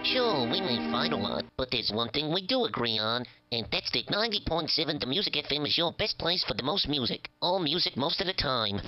Sure, 0.03 0.49
we 0.49 0.59
may 0.59 0.89
fight 0.91 1.11
a 1.13 1.15
lot, 1.15 1.45
but 1.55 1.69
there's 1.69 1.91
one 1.93 2.09
thing 2.09 2.33
we 2.33 2.47
do 2.47 2.65
agree 2.65 2.97
on, 2.97 3.23
and 3.51 3.67
that's 3.71 3.91
that 3.91 4.07
90.7 4.07 4.99
The 4.99 5.05
Music 5.05 5.33
FM 5.35 5.67
is 5.67 5.77
your 5.77 5.93
best 5.99 6.17
place 6.17 6.43
for 6.43 6.55
the 6.55 6.63
most 6.63 6.89
music. 6.89 7.29
All 7.43 7.59
music 7.59 7.95
most 7.95 8.21
of 8.21 8.25
the 8.25 8.33
time. 8.33 8.81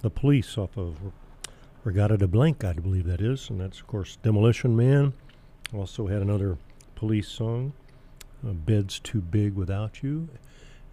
The 0.00 0.10
police 0.10 0.56
off 0.56 0.76
of 0.76 0.96
Reggatta 1.84 2.18
de 2.18 2.28
Blanc, 2.28 2.62
I 2.62 2.72
believe 2.74 3.06
that 3.06 3.20
is, 3.20 3.50
and 3.50 3.60
that's 3.60 3.80
of 3.80 3.86
course 3.86 4.16
Demolition 4.22 4.76
Man. 4.76 5.12
Also 5.74 6.06
had 6.06 6.22
another 6.22 6.56
police 6.94 7.28
song, 7.28 7.72
uh, 8.46 8.52
"Bed's 8.52 9.00
Too 9.00 9.20
Big 9.20 9.54
Without 9.54 10.02
You." 10.02 10.28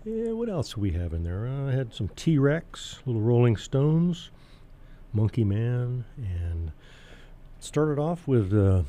Yeah, 0.04 0.32
what 0.32 0.50
else 0.50 0.74
do 0.74 0.82
we 0.82 0.92
have 0.92 1.14
in 1.14 1.24
there? 1.24 1.48
Uh, 1.48 1.70
I 1.70 1.72
had 1.72 1.94
some 1.94 2.10
T 2.16 2.38
Rex, 2.38 3.00
little 3.06 3.22
Rolling 3.22 3.58
Stones, 3.58 4.32
Monkey 5.14 5.44
Man, 5.44 6.06
and 6.18 6.72
started 7.60 8.00
off 8.00 8.28
with 8.28 8.54
uh, 8.54 8.84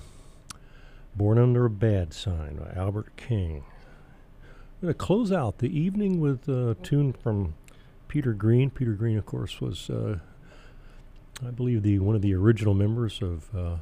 "Born 1.15 1.39
Under 1.39 1.67
a 1.67 1.71
Bad 1.71 2.15
Sign" 2.15 2.57
by 2.57 2.73
Albert 2.75 3.17
King. 3.17 3.65
I'm 4.43 4.81
going 4.83 4.95
to 4.95 4.99
close 4.99 5.33
out 5.33 5.59
the 5.59 5.79
evening 5.79 6.21
with 6.21 6.49
a 6.49 6.77
tune 6.83 7.13
from 7.13 7.55
Peter 8.09 8.33
Green. 8.33 8.71
Peter 8.71 8.93
Green, 8.93 9.19
of 9.19 9.27
course, 9.27 9.61
was, 9.61 9.91
uh, 9.91 10.19
I 11.47 11.51
believe, 11.51 11.83
the 11.83 11.99
one 11.99 12.17
of 12.17 12.23
the 12.23 12.35
original 12.35 12.75
members 12.75 13.21
of 13.23 13.55
uh, 13.55 13.77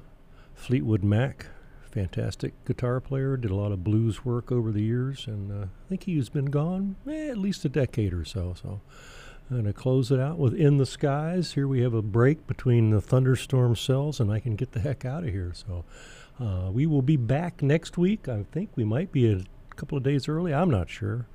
Fleetwood 0.54 1.04
Mac. 1.04 1.46
Fantastic 1.90 2.52
guitar 2.64 3.00
player. 3.00 3.36
Did 3.36 3.52
a 3.52 3.54
lot 3.54 3.70
of 3.70 3.84
blues 3.84 4.24
work 4.24 4.50
over 4.50 4.72
the 4.72 4.82
years, 4.82 5.26
and 5.28 5.52
uh, 5.52 5.66
I 5.66 5.88
think 5.88 6.04
he's 6.04 6.28
been 6.28 6.46
gone 6.46 6.96
eh, 7.08 7.28
at 7.28 7.38
least 7.38 7.64
a 7.64 7.68
decade 7.68 8.12
or 8.12 8.24
so. 8.24 8.54
So 8.60 8.80
I'm 9.48 9.56
going 9.56 9.64
to 9.66 9.72
close 9.72 10.10
it 10.10 10.18
out 10.18 10.36
with 10.36 10.54
"In 10.54 10.78
the 10.78 10.86
Skies." 10.86 11.52
Here 11.52 11.68
we 11.68 11.82
have 11.82 11.94
a 11.94 12.02
break 12.02 12.48
between 12.48 12.90
the 12.90 13.00
thunderstorm 13.00 13.76
cells, 13.76 14.18
and 14.18 14.32
I 14.32 14.40
can 14.40 14.56
get 14.56 14.72
the 14.72 14.80
heck 14.80 15.04
out 15.04 15.22
of 15.22 15.30
here. 15.30 15.52
So 15.54 15.84
uh, 16.40 16.70
we 16.72 16.86
will 16.86 17.02
be 17.02 17.16
back 17.16 17.62
next 17.62 17.96
week. 17.96 18.28
I 18.28 18.44
think 18.50 18.70
we 18.74 18.84
might 18.84 19.12
be 19.12 19.30
a 19.30 19.44
couple 19.76 19.96
of 19.96 20.02
days 20.02 20.28
early. 20.28 20.52
I'm 20.52 20.70
not 20.70 20.90
sure. 20.90 21.28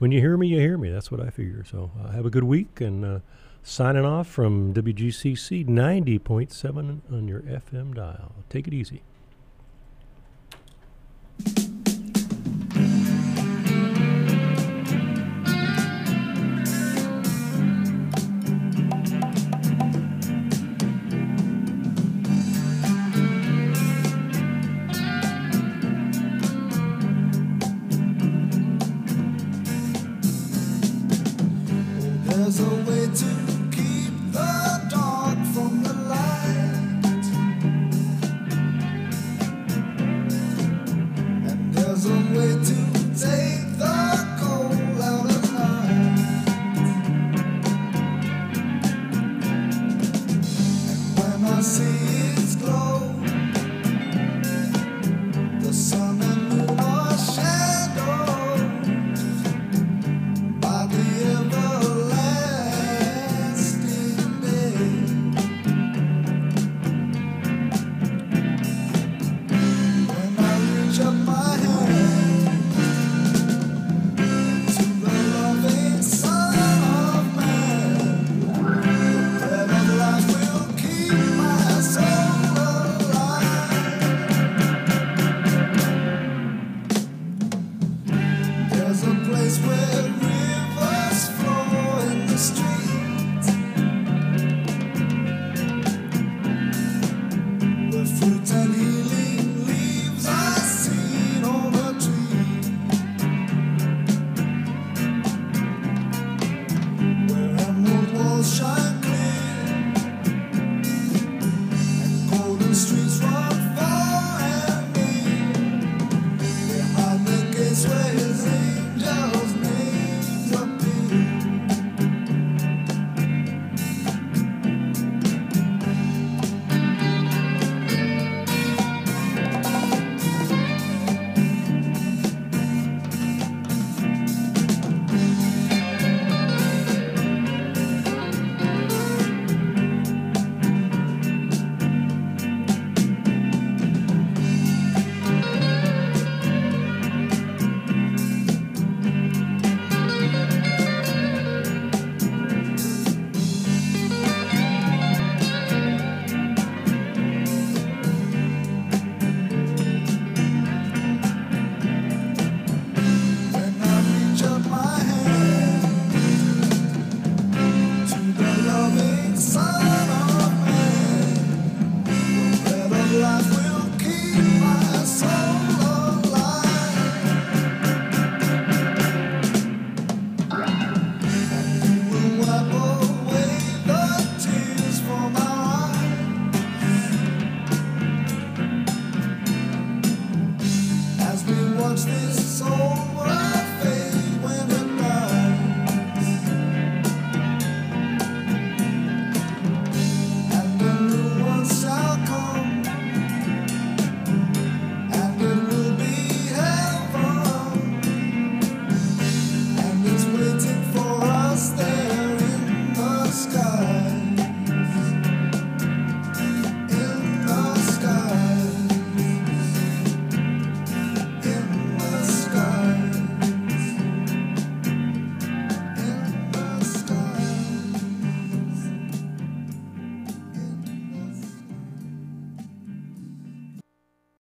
When 0.00 0.12
you 0.12 0.20
hear 0.20 0.38
me, 0.38 0.48
you 0.48 0.58
hear 0.58 0.78
me. 0.78 0.88
That's 0.88 1.10
what 1.10 1.20
I 1.20 1.28
figure. 1.28 1.62
So 1.62 1.90
uh, 2.02 2.12
have 2.12 2.24
a 2.24 2.30
good 2.30 2.44
week 2.44 2.80
and 2.80 3.04
uh, 3.04 3.18
signing 3.62 4.06
off 4.06 4.26
from 4.26 4.72
WGCC 4.72 5.66
90.7 5.66 7.00
on 7.12 7.28
your 7.28 7.40
FM 7.42 7.94
dial. 7.94 8.32
Take 8.48 8.66
it 8.66 8.72
easy. 8.72 9.02